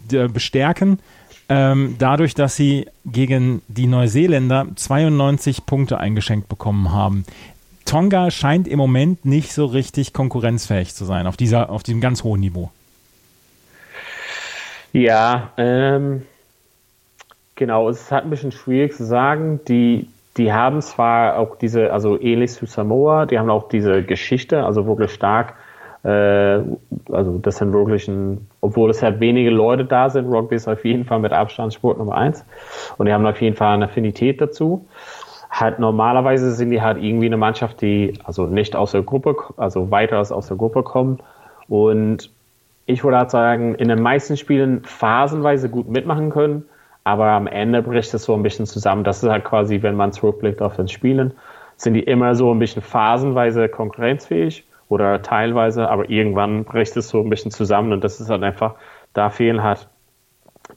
bestärken 0.08 1.00
ähm, 1.48 1.96
dadurch, 1.98 2.34
dass 2.34 2.56
sie 2.56 2.86
gegen 3.04 3.62
die 3.68 3.86
Neuseeländer 3.86 4.66
92 4.74 5.66
Punkte 5.66 5.98
eingeschenkt 5.98 6.48
bekommen 6.48 6.92
haben. 6.92 7.24
Tonga 7.84 8.30
scheint 8.32 8.66
im 8.66 8.78
Moment 8.78 9.24
nicht 9.24 9.52
so 9.52 9.66
richtig 9.66 10.12
konkurrenzfähig 10.12 10.94
zu 10.94 11.04
sein 11.04 11.26
auf, 11.26 11.36
dieser, 11.36 11.70
auf 11.70 11.84
diesem 11.84 12.00
ganz 12.00 12.24
hohen 12.24 12.40
Niveau. 12.40 12.70
Ja, 14.92 15.52
ähm, 15.56 16.22
genau, 17.54 17.88
es 17.88 18.00
ist 18.00 18.12
halt 18.12 18.24
ein 18.24 18.30
bisschen 18.30 18.50
schwierig 18.50 18.96
zu 18.96 19.04
sagen. 19.04 19.60
Die, 19.68 20.08
die 20.36 20.52
haben 20.52 20.82
zwar 20.82 21.38
auch 21.38 21.56
diese, 21.58 21.92
also 21.92 22.20
ähnlich 22.20 22.52
zu 22.52 22.66
Samoa, 22.66 23.26
die 23.26 23.38
haben 23.38 23.50
auch 23.50 23.68
diese 23.68 24.02
Geschichte, 24.02 24.64
also 24.64 24.86
wirklich 24.86 25.12
stark 25.12 25.54
also 26.06 27.38
das 27.38 27.56
sind 27.56 27.72
wirklich 27.72 28.06
ein, 28.06 28.46
obwohl 28.60 28.90
es 28.90 29.02
halt 29.02 29.18
wenige 29.18 29.50
Leute 29.50 29.84
da 29.84 30.08
sind, 30.08 30.26
Rugby 30.26 30.54
ist 30.54 30.68
auf 30.68 30.84
jeden 30.84 31.04
Fall 31.04 31.18
mit 31.18 31.32
Abstand 31.32 31.74
Sport 31.74 31.98
Nummer 31.98 32.14
eins. 32.14 32.44
Und 32.96 33.06
die 33.06 33.12
haben 33.12 33.26
auf 33.26 33.40
jeden 33.40 33.56
Fall 33.56 33.74
eine 33.74 33.86
Affinität 33.86 34.40
dazu. 34.40 34.86
Halt 35.50 35.78
normalerweise 35.78 36.52
sind 36.52 36.70
die 36.70 36.82
halt 36.82 37.02
irgendwie 37.02 37.26
eine 37.26 37.36
Mannschaft, 37.36 37.80
die 37.80 38.14
also 38.24 38.46
nicht 38.46 38.76
aus 38.76 38.92
der 38.92 39.02
Gruppe, 39.02 39.36
also 39.56 39.90
weiter 39.90 40.18
als 40.18 40.30
aus 40.30 40.48
der 40.48 40.56
Gruppe 40.56 40.82
kommt. 40.82 41.22
Und 41.68 42.30
ich 42.86 43.02
würde 43.02 43.18
halt 43.18 43.30
sagen, 43.30 43.74
in 43.74 43.88
den 43.88 44.00
meisten 44.00 44.36
Spielen 44.36 44.82
phasenweise 44.84 45.68
gut 45.68 45.88
mitmachen 45.88 46.30
können, 46.30 46.64
aber 47.02 47.26
am 47.26 47.46
Ende 47.46 47.82
bricht 47.82 48.12
es 48.14 48.24
so 48.24 48.34
ein 48.34 48.42
bisschen 48.42 48.66
zusammen. 48.66 49.02
Das 49.02 49.22
ist 49.22 49.28
halt 49.28 49.44
quasi, 49.44 49.82
wenn 49.82 49.96
man 49.96 50.12
zurückblickt 50.12 50.62
auf 50.62 50.76
das 50.76 50.92
Spielen, 50.92 51.32
sind 51.76 51.94
die 51.94 52.02
immer 52.02 52.34
so 52.34 52.52
ein 52.52 52.58
bisschen 52.58 52.82
phasenweise 52.82 53.68
konkurrenzfähig 53.68 54.65
oder 54.88 55.22
teilweise, 55.22 55.88
aber 55.88 56.08
irgendwann 56.08 56.64
bricht 56.64 56.96
es 56.96 57.08
so 57.08 57.20
ein 57.20 57.30
bisschen 57.30 57.50
zusammen 57.50 57.92
und 57.92 58.04
das 58.04 58.20
ist 58.20 58.30
halt 58.30 58.42
einfach, 58.42 58.74
da 59.14 59.30
fehlen 59.30 59.62
halt 59.62 59.88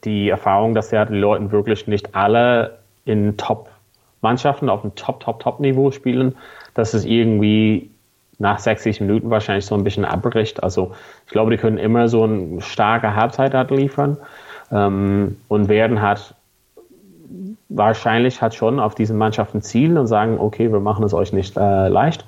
die 0.04 0.30
Erfahrung, 0.30 0.74
dass 0.74 0.91
ja 0.91 1.06
die 1.06 1.15
Leute 1.15 1.52
wirklich 1.52 1.88
nicht 1.88 2.15
alle 2.15 2.80
in 3.06 3.38
Top-Mannschaften 3.38 4.69
auf 4.69 4.82
dem 4.82 4.95
Top, 4.95 5.19
Top, 5.19 5.39
Top-Niveau 5.39 5.91
spielen. 5.91 6.36
dass 6.76 6.93
es 6.93 7.04
irgendwie 7.04 7.89
nach 8.38 8.60
60 8.60 9.02
Minuten 9.02 9.30
wahrscheinlich 9.30 9.65
so 9.65 9.76
ein 9.76 9.84
bisschen 9.84 10.06
abbricht. 10.06 10.63
Also 10.63 10.93
ich 11.26 11.32
glaube, 11.32 11.52
die 11.52 11.58
können 11.58 11.78
immer 11.78 12.08
so 12.08 12.24
eine 12.24 12.62
starke 12.62 13.15
Halbzeit 13.15 13.54
halt 13.54 13.69
liefern 13.72 14.17
ähm, 14.72 15.38
und 15.50 15.67
werden 15.67 16.02
halt 16.02 16.34
wahrscheinlich 17.67 18.41
hat 18.41 18.56
schon 18.56 18.80
auf 18.80 18.95
diesen 18.95 19.17
Mannschaften 19.17 19.62
zielen 19.62 19.98
und 19.98 20.08
sagen, 20.08 20.39
okay, 20.39 20.72
wir 20.72 20.80
machen 20.80 21.04
es 21.04 21.13
euch 21.13 21.34
nicht 21.34 21.58
äh, 21.58 21.88
leicht. 21.88 22.26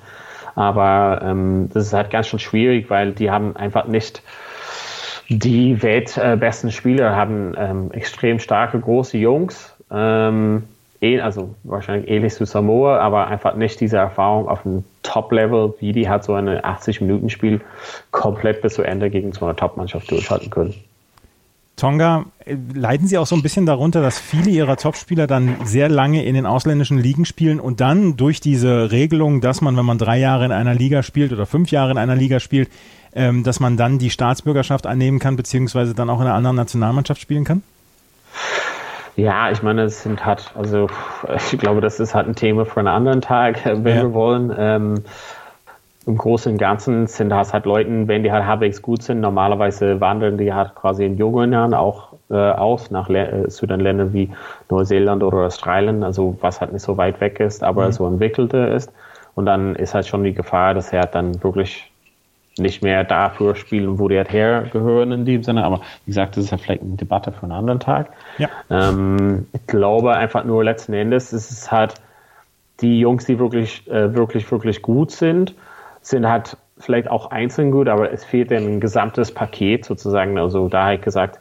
Aber 0.54 1.20
ähm, 1.22 1.70
das 1.72 1.86
ist 1.86 1.92
halt 1.92 2.10
ganz 2.10 2.28
schön 2.28 2.38
schwierig, 2.38 2.90
weil 2.90 3.12
die 3.12 3.30
haben 3.30 3.56
einfach 3.56 3.86
nicht 3.86 4.22
die 5.28 5.82
weltbesten 5.82 6.70
Spieler, 6.70 7.16
haben 7.16 7.54
ähm, 7.56 7.90
extrem 7.92 8.38
starke, 8.38 8.78
große 8.78 9.18
Jungs. 9.18 9.74
Ähm, 9.90 10.64
eh, 11.00 11.20
also 11.20 11.54
wahrscheinlich 11.64 12.10
ähnlich 12.10 12.34
zu 12.34 12.44
Samoa, 12.44 12.98
aber 12.98 13.28
einfach 13.28 13.54
nicht 13.54 13.80
diese 13.80 13.96
Erfahrung 13.96 14.48
auf 14.48 14.62
dem 14.62 14.84
Top-Level, 15.02 15.74
wie 15.80 15.92
die 15.92 16.08
hat 16.08 16.24
so 16.24 16.34
ein 16.34 16.48
80-Minuten-Spiel 16.48 17.60
komplett 18.10 18.62
bis 18.62 18.74
zu 18.74 18.82
Ende 18.82 19.10
gegen 19.10 19.32
so 19.32 19.44
eine 19.44 19.56
Top-Mannschaft 19.56 20.10
durchhalten 20.10 20.50
können. 20.50 20.74
Tonga, 21.82 22.26
äh, 22.44 22.56
leiden 22.74 23.08
Sie 23.08 23.18
auch 23.18 23.26
so 23.26 23.34
ein 23.34 23.42
bisschen 23.42 23.66
darunter, 23.66 24.02
dass 24.02 24.20
viele 24.20 24.50
Ihrer 24.50 24.76
Topspieler 24.76 25.26
dann 25.26 25.56
sehr 25.64 25.88
lange 25.88 26.24
in 26.24 26.36
den 26.36 26.46
ausländischen 26.46 26.96
Ligen 26.96 27.24
spielen 27.24 27.58
und 27.58 27.80
dann 27.80 28.16
durch 28.16 28.40
diese 28.40 28.92
Regelung, 28.92 29.40
dass 29.40 29.60
man, 29.62 29.76
wenn 29.76 29.84
man 29.84 29.98
drei 29.98 30.20
Jahre 30.20 30.44
in 30.44 30.52
einer 30.52 30.74
Liga 30.74 31.02
spielt 31.02 31.32
oder 31.32 31.44
fünf 31.44 31.72
Jahre 31.72 31.90
in 31.90 31.98
einer 31.98 32.14
Liga 32.14 32.38
spielt, 32.38 32.70
ähm, 33.16 33.42
dass 33.42 33.58
man 33.58 33.76
dann 33.76 33.98
die 33.98 34.10
Staatsbürgerschaft 34.10 34.86
annehmen 34.86 35.18
kann, 35.18 35.34
beziehungsweise 35.34 35.92
dann 35.92 36.08
auch 36.08 36.20
in 36.20 36.26
einer 36.28 36.36
anderen 36.36 36.54
Nationalmannschaft 36.54 37.20
spielen 37.20 37.42
kann? 37.42 37.64
Ja, 39.16 39.50
ich 39.50 39.64
meine, 39.64 39.82
es 39.82 40.04
sind 40.04 40.24
halt, 40.24 40.52
also 40.54 40.88
ich 41.52 41.58
glaube, 41.58 41.80
das 41.80 41.98
ist 41.98 42.14
halt 42.14 42.28
ein 42.28 42.36
Thema 42.36 42.64
für 42.64 42.78
einen 42.78 42.88
anderen 42.88 43.22
Tag, 43.22 43.64
wenn 43.64 43.84
ja. 43.84 44.02
wir 44.02 44.14
wollen. 44.14 44.54
Ähm, 44.56 45.02
Im 46.04 46.18
Großen 46.18 46.52
und 46.52 46.58
Ganzen 46.58 47.06
sind 47.06 47.30
das 47.30 47.52
halt 47.52 47.64
Leute, 47.64 48.08
wenn 48.08 48.24
die 48.24 48.32
halt 48.32 48.44
halbwegs 48.44 48.82
gut 48.82 49.02
sind, 49.02 49.20
normalerweise 49.20 50.00
wandern 50.00 50.36
die 50.36 50.52
halt 50.52 50.74
quasi 50.74 51.04
in 51.04 51.16
jungen 51.16 51.52
Jahren 51.52 51.74
auch 51.74 52.14
äh, 52.28 52.34
aus 52.34 52.90
nach 52.90 53.08
Le 53.08 53.44
äh, 53.44 53.48
zu 53.48 53.66
den 53.66 53.78
Ländern 53.78 54.12
wie 54.12 54.30
Neuseeland 54.68 55.22
oder 55.22 55.46
Australien, 55.46 56.02
also 56.02 56.36
was 56.40 56.60
halt 56.60 56.72
nicht 56.72 56.82
so 56.82 56.96
weit 56.96 57.20
weg 57.20 57.38
ist, 57.38 57.62
aber 57.62 57.86
mhm. 57.86 57.92
so 57.92 58.06
entwickelte 58.06 58.58
ist. 58.58 58.92
Und 59.34 59.46
dann 59.46 59.76
ist 59.76 59.94
halt 59.94 60.06
schon 60.06 60.24
die 60.24 60.34
Gefahr, 60.34 60.74
dass 60.74 60.92
er 60.92 61.02
halt 61.02 61.14
dann 61.14 61.42
wirklich 61.42 61.92
nicht 62.58 62.82
mehr 62.82 63.04
dafür 63.04 63.54
spielen, 63.54 63.98
wo 63.98 64.08
die 64.08 64.16
halt 64.16 64.32
hergehören 64.32 65.12
in 65.12 65.24
dem 65.24 65.42
Sinne. 65.42 65.64
Aber 65.64 65.80
wie 66.04 66.10
gesagt, 66.10 66.36
das 66.36 66.44
ist 66.44 66.50
ja 66.50 66.58
vielleicht 66.58 66.82
eine 66.82 66.96
Debatte 66.96 67.32
für 67.32 67.44
einen 67.44 67.52
anderen 67.52 67.80
Tag. 67.80 68.10
Ja. 68.38 68.48
Ähm, 68.70 69.46
ich 69.52 69.66
glaube 69.66 70.14
einfach 70.14 70.44
nur 70.44 70.64
letzten 70.64 70.92
Endes 70.92 71.32
ist 71.32 71.50
es 71.50 71.70
halt 71.70 71.94
die 72.80 73.00
Jungs, 73.00 73.24
die 73.24 73.38
wirklich, 73.38 73.88
äh, 73.88 74.14
wirklich, 74.14 74.50
wirklich 74.50 74.82
gut 74.82 75.12
sind, 75.12 75.54
sind 76.02 76.28
halt 76.28 76.56
vielleicht 76.78 77.08
auch 77.08 77.30
einzeln 77.30 77.70
gut, 77.70 77.88
aber 77.88 78.12
es 78.12 78.24
fehlt 78.24 78.52
ein 78.52 78.80
gesamtes 78.80 79.32
Paket 79.32 79.84
sozusagen. 79.84 80.38
Also 80.38 80.68
da 80.68 80.84
habe 80.84 80.94
ich 80.96 81.00
gesagt, 81.00 81.38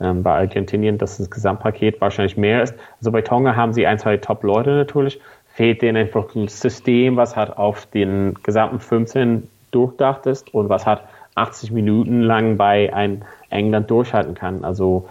ähm, 0.00 0.22
bei 0.22 0.32
Argentinien, 0.32 0.98
dass 0.98 1.18
das 1.18 1.30
Gesamtpaket 1.30 2.00
wahrscheinlich 2.00 2.36
mehr 2.36 2.62
ist. 2.62 2.74
Also 2.98 3.10
bei 3.10 3.22
Tonga 3.22 3.56
haben 3.56 3.72
sie 3.72 3.86
ein, 3.86 3.98
zwei 3.98 4.16
Top-Leute 4.16 4.70
natürlich. 4.70 5.20
Fehlt 5.54 5.82
denen 5.82 5.96
einfach 5.96 6.34
ein 6.34 6.48
System, 6.48 7.16
was 7.16 7.36
halt 7.36 7.56
auf 7.56 7.86
den 7.86 8.34
gesamten 8.42 8.80
15 8.80 9.48
durchdacht 9.70 10.26
ist 10.26 10.52
und 10.54 10.68
was 10.68 10.86
hat 10.86 11.04
80 11.34 11.72
Minuten 11.72 12.22
lang 12.22 12.56
bei 12.56 12.92
ein 12.92 13.24
England 13.50 13.90
durchhalten 13.90 14.34
kann. 14.34 14.64
Also 14.64 15.08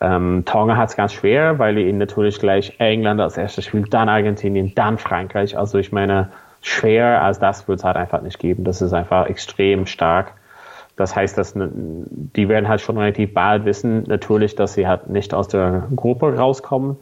ähm, 0.00 0.44
Tonga 0.46 0.76
hat 0.76 0.90
es 0.90 0.96
ganz 0.96 1.12
schwer, 1.12 1.58
weil 1.58 1.76
ihnen 1.78 1.98
natürlich 1.98 2.38
gleich 2.38 2.74
England 2.78 3.20
als 3.20 3.36
erstes 3.36 3.64
spielt, 3.64 3.92
dann 3.92 4.08
Argentinien, 4.08 4.74
dann 4.74 4.96
Frankreich. 4.96 5.58
Also 5.58 5.78
ich 5.78 5.92
meine, 5.92 6.28
schwer 6.62 7.22
als 7.22 7.38
das 7.38 7.68
wird 7.68 7.78
es 7.78 7.84
halt 7.84 7.96
einfach 7.96 8.22
nicht 8.22 8.38
geben. 8.38 8.64
Das 8.64 8.82
ist 8.82 8.92
einfach 8.92 9.26
extrem 9.26 9.86
stark. 9.86 10.34
Das 10.96 11.14
heißt, 11.14 11.38
dass 11.38 11.54
die 11.54 12.48
werden 12.48 12.68
halt 12.68 12.80
schon 12.80 12.98
relativ 12.98 13.32
bald 13.32 13.64
wissen, 13.64 14.02
natürlich, 14.08 14.56
dass 14.56 14.74
sie 14.74 14.88
halt 14.88 15.08
nicht 15.08 15.32
aus 15.32 15.46
der 15.46 15.86
Gruppe 15.94 16.36
rauskommen. 16.36 16.96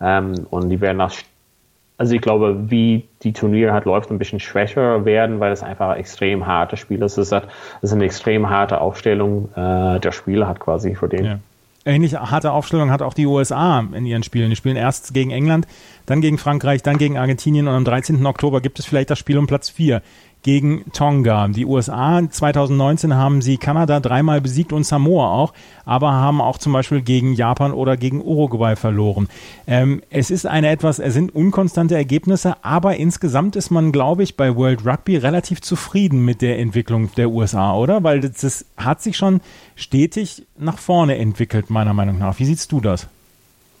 Ähm, 0.00 0.46
und 0.50 0.68
die 0.68 0.80
werden 0.80 1.00
auch 1.00 1.10
also 1.98 2.16
ich 2.16 2.20
glaube, 2.20 2.70
wie 2.70 3.06
die 3.22 3.32
Turnier 3.32 3.72
halt 3.72 3.84
läuft, 3.84 4.10
ein 4.10 4.18
bisschen 4.18 4.40
schwächer 4.40 5.04
werden, 5.04 5.38
weil 5.38 5.52
es 5.52 5.62
einfach 5.62 5.94
extrem 5.96 6.46
harte 6.46 6.76
Spiele 6.76 7.04
ist. 7.04 7.16
Es 7.16 7.30
ist, 7.30 7.46
ist 7.80 7.92
eine 7.92 8.04
extrem 8.04 8.50
harte 8.50 8.80
Aufstellung 8.80 9.50
äh, 9.54 10.00
der 10.00 10.10
Spieler 10.10 10.48
hat 10.48 10.58
quasi 10.58 10.96
für 10.96 11.08
den. 11.08 11.24
Ja. 11.24 11.38
Ähnlich 11.84 12.14
harte 12.14 12.52
Aufstellung 12.52 12.90
hat 12.92 13.02
auch 13.02 13.14
die 13.14 13.26
USA 13.26 13.80
in 13.80 14.06
ihren 14.06 14.22
Spielen. 14.22 14.50
Die 14.50 14.56
spielen 14.56 14.76
erst 14.76 15.14
gegen 15.14 15.32
England, 15.32 15.66
dann 16.06 16.20
gegen 16.20 16.38
Frankreich, 16.38 16.82
dann 16.82 16.96
gegen 16.96 17.18
Argentinien 17.18 17.66
und 17.66 17.74
am 17.74 17.84
13. 17.84 18.24
Oktober 18.24 18.60
gibt 18.60 18.78
es 18.78 18.86
vielleicht 18.86 19.10
das 19.10 19.18
Spiel 19.18 19.36
um 19.36 19.48
Platz 19.48 19.68
4 19.68 20.00
gegen 20.42 20.84
Tonga. 20.92 21.48
Die 21.48 21.64
USA 21.64 22.20
2019 22.28 23.14
haben 23.14 23.42
sie 23.42 23.56
Kanada 23.56 24.00
dreimal 24.00 24.40
besiegt 24.40 24.72
und 24.72 24.84
Samoa 24.84 25.28
auch, 25.32 25.52
aber 25.84 26.12
haben 26.12 26.40
auch 26.40 26.58
zum 26.58 26.72
Beispiel 26.72 27.00
gegen 27.00 27.34
Japan 27.34 27.72
oder 27.72 27.96
gegen 27.96 28.20
Uruguay 28.20 28.76
verloren. 28.76 29.28
Ähm, 29.66 30.02
es 30.10 30.30
ist 30.30 30.46
eine 30.46 30.68
etwas, 30.68 30.98
es 30.98 31.14
sind 31.14 31.34
unkonstante 31.34 31.94
Ergebnisse, 31.94 32.56
aber 32.62 32.96
insgesamt 32.96 33.56
ist 33.56 33.70
man, 33.70 33.92
glaube 33.92 34.22
ich, 34.22 34.36
bei 34.36 34.56
World 34.56 34.84
Rugby 34.84 35.16
relativ 35.16 35.60
zufrieden 35.60 36.24
mit 36.24 36.42
der 36.42 36.58
Entwicklung 36.58 37.10
der 37.16 37.30
USA, 37.30 37.74
oder? 37.74 38.02
Weil 38.02 38.20
das, 38.20 38.32
das 38.40 38.66
hat 38.76 39.00
sich 39.02 39.16
schon 39.16 39.40
stetig 39.76 40.44
nach 40.58 40.78
vorne 40.78 41.18
entwickelt, 41.18 41.70
meiner 41.70 41.94
Meinung 41.94 42.18
nach. 42.18 42.38
Wie 42.38 42.44
siehst 42.44 42.72
du 42.72 42.80
das? 42.80 43.08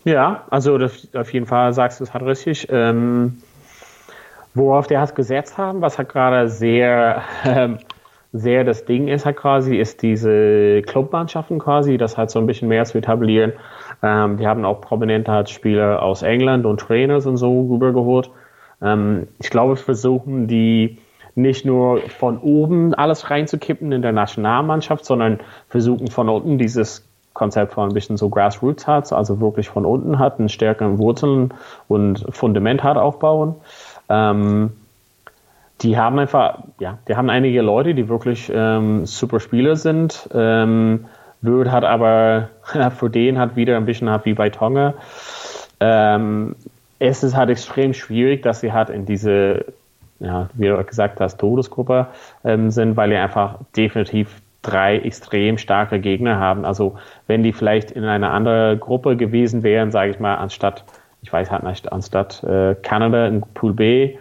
Ja, 0.04 0.44
also 0.50 0.78
auf 1.14 1.32
jeden 1.32 1.46
Fall 1.46 1.72
sagst 1.72 2.00
du 2.00 2.04
es 2.04 2.12
halt 2.12 2.24
richtig. 2.24 2.68
Ähm 2.70 3.38
Worauf 4.54 4.86
der 4.86 5.00
hat 5.00 5.14
gesetzt 5.14 5.56
haben, 5.56 5.80
was 5.80 5.98
halt 5.98 6.10
gerade 6.10 6.48
sehr, 6.48 7.22
ähm, 7.44 7.78
sehr 8.32 8.64
das 8.64 8.84
Ding 8.84 9.08
ist 9.08 9.24
halt 9.24 9.36
quasi, 9.36 9.76
ist 9.76 10.02
diese 10.02 10.82
Clubmannschaften 10.82 11.58
quasi, 11.58 11.96
das 11.96 12.16
halt 12.16 12.30
so 12.30 12.38
ein 12.38 12.46
bisschen 12.46 12.68
mehr 12.68 12.84
zu 12.84 12.98
etablieren. 12.98 13.52
Ähm, 14.02 14.36
die 14.36 14.46
haben 14.46 14.64
auch 14.64 14.80
prominente 14.80 15.32
halt 15.32 15.50
Spieler 15.50 16.02
aus 16.02 16.22
England 16.22 16.66
und 16.66 16.80
Trainers 16.80 17.26
und 17.26 17.36
so 17.36 17.68
rübergeholt. 17.70 18.30
Ähm, 18.82 19.28
ich 19.38 19.50
glaube, 19.50 19.76
versuchen 19.76 20.48
die 20.48 20.98
nicht 21.34 21.64
nur 21.64 22.00
von 22.18 22.38
oben 22.38 22.94
alles 22.94 23.30
reinzukippen 23.30 23.90
in 23.92 24.02
der 24.02 24.12
Nationalmannschaft, 24.12 25.04
sondern 25.04 25.40
versuchen 25.68 26.08
von 26.08 26.28
unten 26.28 26.58
dieses 26.58 27.08
Konzept 27.32 27.72
von 27.72 27.88
ein 27.88 27.94
bisschen 27.94 28.18
so 28.18 28.28
Grassroots 28.28 28.86
hat, 28.86 29.10
also 29.12 29.40
wirklich 29.40 29.68
von 29.68 29.86
unten 29.86 30.18
hat, 30.18 30.38
einen 30.38 30.50
stärkeren 30.50 30.98
Wurzeln 30.98 31.54
und 31.88 32.26
Fundament 32.30 32.82
hat 32.82 32.98
aufbauen. 32.98 33.54
Ähm, 34.08 34.72
die 35.82 35.96
haben 35.96 36.18
einfach, 36.18 36.58
ja, 36.78 36.98
die 37.08 37.16
haben 37.16 37.30
einige 37.30 37.62
Leute, 37.62 37.94
die 37.94 38.08
wirklich 38.08 38.50
ähm, 38.54 39.04
super 39.04 39.40
Spieler 39.40 39.76
sind. 39.76 40.28
Ähm, 40.32 41.06
Bird 41.40 41.70
hat 41.70 41.84
aber 41.84 42.48
für 42.96 43.10
den 43.10 43.38
hat 43.38 43.56
wieder 43.56 43.76
ein 43.76 43.84
bisschen 43.84 44.08
wie 44.24 44.34
bei 44.34 44.48
Tonga. 44.48 44.94
Ähm, 45.80 46.54
es 47.00 47.24
ist 47.24 47.36
halt 47.36 47.50
extrem 47.50 47.94
schwierig, 47.94 48.42
dass 48.42 48.60
sie 48.60 48.72
halt 48.72 48.88
in 48.88 49.06
diese, 49.06 49.64
ja, 50.20 50.48
wie 50.54 50.68
du 50.68 50.82
gesagt 50.84 51.20
hast, 51.20 51.38
Todesgruppe 51.38 52.06
ähm, 52.44 52.70
sind, 52.70 52.96
weil 52.96 53.10
die 53.10 53.16
einfach 53.16 53.58
definitiv 53.76 54.40
drei 54.62 54.98
extrem 54.98 55.58
starke 55.58 55.98
Gegner 55.98 56.38
haben. 56.38 56.64
Also 56.64 56.96
wenn 57.26 57.42
die 57.42 57.52
vielleicht 57.52 57.90
in 57.90 58.04
einer 58.04 58.30
anderen 58.30 58.78
Gruppe 58.78 59.16
gewesen 59.16 59.64
wären, 59.64 59.90
sage 59.90 60.12
ich 60.12 60.20
mal, 60.20 60.36
anstatt 60.36 60.84
ich 61.22 61.32
weiß 61.32 61.50
halt 61.50 61.62
nicht, 61.62 61.92
anstatt 61.92 62.42
äh, 62.44 62.74
Kanada 62.74 63.26
in 63.26 63.40
Pool 63.54 63.72
B, 63.72 64.16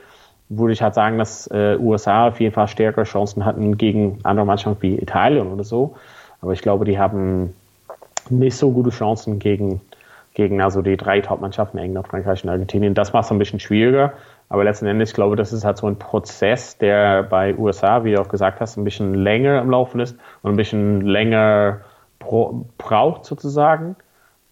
würde 0.49 0.73
ich 0.73 0.81
halt 0.81 0.93
sagen, 0.93 1.17
dass 1.17 1.47
äh, 1.47 1.77
USA 1.79 2.27
auf 2.27 2.39
jeden 2.39 2.53
Fall 2.53 2.67
stärkere 2.67 3.05
Chancen 3.05 3.45
hatten 3.45 3.77
gegen 3.77 4.19
andere 4.23 4.45
Mannschaften 4.45 4.81
wie 4.81 4.95
Italien 4.95 5.47
oder 5.47 5.63
so. 5.63 5.95
Aber 6.41 6.53
ich 6.53 6.61
glaube, 6.61 6.85
die 6.85 6.99
haben 6.99 7.53
nicht 8.29 8.57
so 8.57 8.71
gute 8.71 8.89
Chancen 8.89 9.39
gegen, 9.39 9.81
gegen 10.33 10.61
also 10.61 10.81
die 10.81 10.97
drei 10.97 11.21
Top-Mannschaften, 11.21 11.77
England, 11.77 12.07
Frankreich 12.07 12.43
und 12.43 12.49
Argentinien. 12.49 12.93
Das 12.93 13.13
macht 13.13 13.25
es 13.25 13.31
ein 13.31 13.39
bisschen 13.39 13.59
schwieriger. 13.59 14.13
Aber 14.49 14.65
letzten 14.65 14.85
Endes, 14.85 15.09
ich 15.09 15.15
glaube, 15.15 15.37
das 15.37 15.53
ist 15.53 15.63
halt 15.63 15.77
so 15.77 15.87
ein 15.87 15.97
Prozess, 15.97 16.77
der 16.77 17.23
bei 17.23 17.55
USA, 17.57 18.03
wie 18.03 18.11
du 18.11 18.21
auch 18.21 18.27
gesagt 18.27 18.59
hast, 18.59 18.77
ein 18.77 18.83
bisschen 18.83 19.13
länger 19.13 19.61
im 19.61 19.69
Laufen 19.69 20.01
ist 20.01 20.17
und 20.41 20.51
ein 20.51 20.57
bisschen 20.57 21.01
länger 21.01 21.81
braucht 22.19 23.25
sozusagen. 23.25 23.95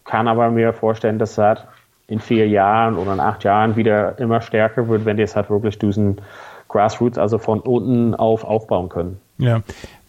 Kann 0.06 0.30
aber 0.30 0.50
mir 0.50 0.72
vorstellen, 0.74 1.20
dass 1.20 1.38
halt 1.38 1.68
in 2.10 2.19
vier 2.19 2.48
Jahren 2.48 2.98
oder 2.98 3.13
in 3.13 3.19
acht 3.19 3.43
Jahren 3.43 3.76
wieder 3.76 4.17
immer 4.19 4.41
stärker 4.41 4.88
wird, 4.88 5.06
wenn 5.06 5.17
die 5.17 5.24
es 5.24 5.36
halt 5.36 5.50
wirklich 5.50 5.78
diesen 5.80 6.19
Grassroots, 6.67 7.17
also 7.17 7.38
von 7.38 7.60
unten 7.60 8.15
auf 8.15 8.43
aufbauen 8.43 8.89
können. 8.89 9.19
Ja, 9.38 9.62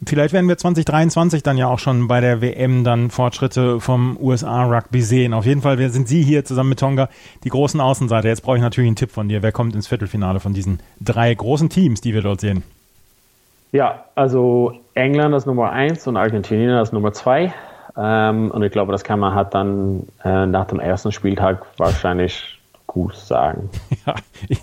vielleicht 0.04 0.34
werden 0.34 0.48
wir 0.48 0.58
2023 0.58 1.42
dann 1.42 1.56
ja 1.56 1.68
auch 1.68 1.78
schon 1.78 2.08
bei 2.08 2.20
der 2.20 2.42
WM 2.42 2.82
dann 2.84 3.10
Fortschritte 3.10 3.80
vom 3.80 4.18
USA 4.20 4.64
Rugby 4.64 5.02
sehen. 5.02 5.34
Auf 5.34 5.46
jeden 5.46 5.62
Fall 5.62 5.78
sind 5.90 6.08
Sie 6.08 6.22
hier 6.22 6.44
zusammen 6.44 6.70
mit 6.70 6.80
Tonga 6.80 7.08
die 7.44 7.48
großen 7.48 7.80
Außenseiter. 7.80 8.28
Jetzt 8.28 8.42
brauche 8.42 8.56
ich 8.56 8.62
natürlich 8.62 8.88
einen 8.88 8.96
Tipp 8.96 9.12
von 9.12 9.28
dir. 9.28 9.42
Wer 9.42 9.52
kommt 9.52 9.74
ins 9.74 9.86
Viertelfinale 9.86 10.40
von 10.40 10.52
diesen 10.52 10.80
drei 11.00 11.32
großen 11.32 11.68
Teams, 11.68 12.00
die 12.00 12.12
wir 12.12 12.22
dort 12.22 12.40
sehen? 12.40 12.64
Ja, 13.72 14.04
also 14.16 14.74
England 14.94 15.34
ist 15.34 15.46
Nummer 15.46 15.70
eins 15.70 16.06
und 16.08 16.16
Argentinien 16.16 16.76
ist 16.78 16.92
Nummer 16.92 17.12
zwei. 17.12 17.54
Ähm, 17.96 18.50
und 18.50 18.62
ich 18.62 18.72
glaube, 18.72 18.92
das 18.92 19.05
kann 19.05 19.20
man 19.20 19.35
halt 19.35 19.55
dann 19.55 20.09
äh, 20.24 20.46
nach 20.46 20.66
dem 20.66 20.81
ersten 20.81 21.12
Spieltag 21.12 21.64
wahrscheinlich 21.76 22.59
Gruß 22.87 23.29
sagen. 23.29 23.70
Ja, 24.07 24.14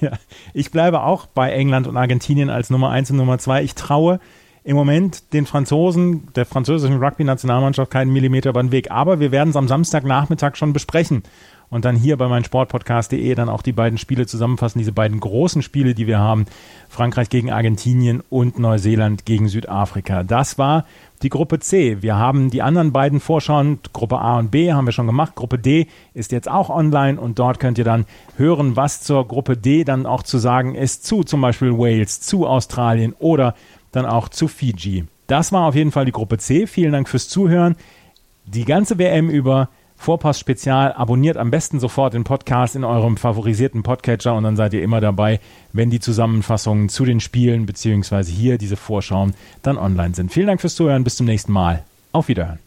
ja, 0.01 0.11
ich 0.53 0.71
bleibe 0.71 1.03
auch 1.03 1.27
bei 1.27 1.51
England 1.51 1.87
und 1.87 1.95
Argentinien 1.95 2.49
als 2.49 2.69
Nummer 2.69 2.89
1 2.89 3.11
und 3.11 3.17
Nummer 3.17 3.37
2. 3.37 3.63
Ich 3.63 3.75
traue 3.75 4.19
im 4.63 4.75
Moment 4.75 5.31
den 5.31 5.45
Franzosen, 5.45 6.27
der 6.35 6.45
französischen 6.45 6.97
Rugby-Nationalmannschaft 7.01 7.89
keinen 7.89 8.11
Millimeter 8.11 8.49
über 8.49 8.61
den 8.61 8.71
Weg. 8.71 8.91
Aber 8.91 9.19
wir 9.19 9.31
werden 9.31 9.51
es 9.51 9.55
am 9.55 9.67
Samstagnachmittag 9.67 10.55
schon 10.55 10.73
besprechen 10.73 11.23
und 11.69 11.85
dann 11.85 11.95
hier 11.95 12.17
bei 12.17 12.27
meinsportpodcast.de 12.27 13.35
dann 13.35 13.49
auch 13.49 13.61
die 13.61 13.71
beiden 13.71 13.97
Spiele 13.97 14.25
zusammenfassen, 14.25 14.79
diese 14.79 14.91
beiden 14.91 15.19
großen 15.19 15.61
Spiele, 15.61 15.93
die 15.93 16.07
wir 16.07 16.19
haben. 16.19 16.45
Frankreich 16.89 17.29
gegen 17.29 17.51
Argentinien 17.51 18.23
und 18.29 18.59
Neuseeland 18.59 19.25
gegen 19.25 19.47
Südafrika. 19.47 20.23
Das 20.23 20.57
war 20.57 20.85
die 21.23 21.29
Gruppe 21.29 21.59
C. 21.59 22.01
Wir 22.01 22.17
haben 22.17 22.49
die 22.49 22.61
anderen 22.61 22.91
beiden 22.91 23.19
Vorschauen, 23.19 23.79
Gruppe 23.93 24.19
A 24.19 24.37
und 24.37 24.51
B 24.51 24.71
haben 24.71 24.85
wir 24.85 24.91
schon 24.91 25.07
gemacht. 25.07 25.35
Gruppe 25.35 25.57
D 25.57 25.87
ist 26.13 26.31
jetzt 26.31 26.49
auch 26.49 26.69
online 26.69 27.19
und 27.19 27.39
dort 27.39 27.59
könnt 27.59 27.77
ihr 27.77 27.83
dann 27.83 28.05
hören, 28.35 28.75
was 28.75 29.01
zur 29.01 29.27
Gruppe 29.27 29.57
D 29.57 29.83
dann 29.83 30.05
auch 30.05 30.23
zu 30.23 30.37
sagen 30.37 30.75
ist 30.75 31.05
zu 31.05 31.23
zum 31.23 31.41
Beispiel 31.41 31.77
Wales, 31.77 32.21
zu 32.21 32.45
Australien 32.45 33.15
oder 33.17 33.55
dann 33.91 34.05
auch 34.05 34.29
zu 34.29 34.47
Fiji. 34.47 35.05
Das 35.25 35.51
war 35.51 35.67
auf 35.67 35.75
jeden 35.75 35.91
Fall 35.91 36.05
die 36.05 36.11
Gruppe 36.11 36.37
C. 36.37 36.67
Vielen 36.67 36.91
Dank 36.91 37.09
fürs 37.09 37.29
Zuhören. 37.29 37.75
Die 38.45 38.65
ganze 38.65 38.97
WM 38.97 39.29
über 39.29 39.69
Vorpass 39.97 40.39
Spezial. 40.39 40.93
Abonniert 40.93 41.37
am 41.37 41.51
besten 41.51 41.79
sofort 41.79 42.13
den 42.13 42.23
Podcast 42.23 42.75
in 42.75 42.83
eurem 42.83 43.17
favorisierten 43.17 43.83
Podcatcher 43.83 44.35
und 44.35 44.43
dann 44.43 44.55
seid 44.55 44.73
ihr 44.73 44.83
immer 44.83 45.01
dabei, 45.01 45.39
wenn 45.73 45.89
die 45.89 45.99
Zusammenfassungen 45.99 46.87
zu 46.87 47.03
den 47.03 47.19
Spielen 47.19 47.65
beziehungsweise 47.65 48.31
hier 48.31 48.57
diese 48.57 48.77
Vorschauen 48.77 49.33
dann 49.63 49.77
online 49.77 50.13
sind. 50.13 50.31
Vielen 50.31 50.47
Dank 50.47 50.61
fürs 50.61 50.75
Zuhören. 50.75 51.03
Bis 51.03 51.17
zum 51.17 51.25
nächsten 51.25 51.51
Mal. 51.51 51.83
Auf 52.13 52.27
Wiederhören. 52.29 52.66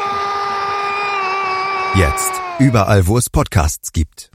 Jetzt. 1.95 2.31
Überall, 2.59 3.05
wo 3.05 3.17
es 3.17 3.29
Podcasts 3.29 3.91
gibt. 3.91 4.31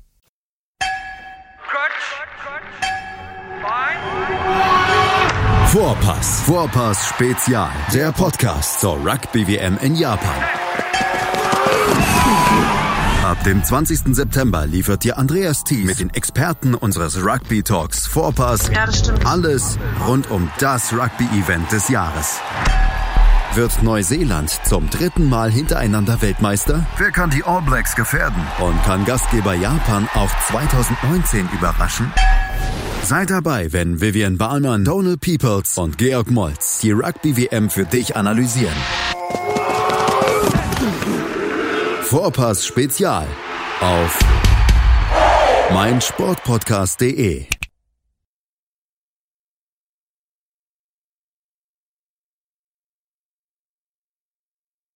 Vorpass. 5.69 6.42
Vorpass 6.42 7.09
Spezial. 7.09 7.71
Der 7.95 8.12
Podcast 8.12 8.81
zur 8.81 8.97
Rugby-WM 8.97 9.79
in 9.79 9.95
Japan. 9.95 10.42
Ab 13.25 13.42
dem 13.45 13.64
20. 13.64 14.14
September 14.14 14.66
liefert 14.66 15.05
dir 15.05 15.16
Andreas 15.16 15.64
Thies 15.64 15.87
mit 15.87 15.99
den 15.99 16.11
Experten 16.11 16.75
unseres 16.75 17.25
Rugby 17.25 17.62
Talks 17.62 18.07
Vorpass 18.07 18.69
ja, 18.69 18.87
alles 19.25 19.79
rund 20.07 20.31
um 20.31 20.51
das 20.59 20.92
Rugby-Event 20.92 21.73
des 21.73 21.88
Jahres. 21.88 22.38
Wird 23.57 23.83
Neuseeland 23.83 24.51
zum 24.66 24.90
dritten 24.90 25.31
Mal 25.31 25.51
hintereinander 25.51 26.21
Weltmeister? 26.21 26.87
Wer 26.99 27.11
kann 27.11 27.31
die 27.31 27.42
All 27.42 27.62
Blacks 27.62 27.97
gefährden? 27.97 28.37
Und 28.61 28.83
kann 28.83 29.07
Gastgeber 29.07 29.55
Japan 29.55 30.07
auch 30.12 30.29
2019 30.49 31.49
überraschen? 31.55 32.12
Sei 33.03 33.25
dabei, 33.25 33.73
wenn 33.73 34.03
Vivian 34.03 34.37
Bahlmann, 34.37 34.85
Donald 34.85 35.23
Peoples 35.23 35.79
und 35.79 35.97
Georg 35.97 36.31
Moltz 36.31 36.81
die 36.81 36.90
Rugby-WM 36.90 37.71
für 37.71 37.87
dich 37.87 38.14
analysieren. 38.14 38.77
Vorpass 42.03 42.66
Spezial 42.66 43.27
auf 43.81 44.19
meinsportpodcast.de 45.73 47.47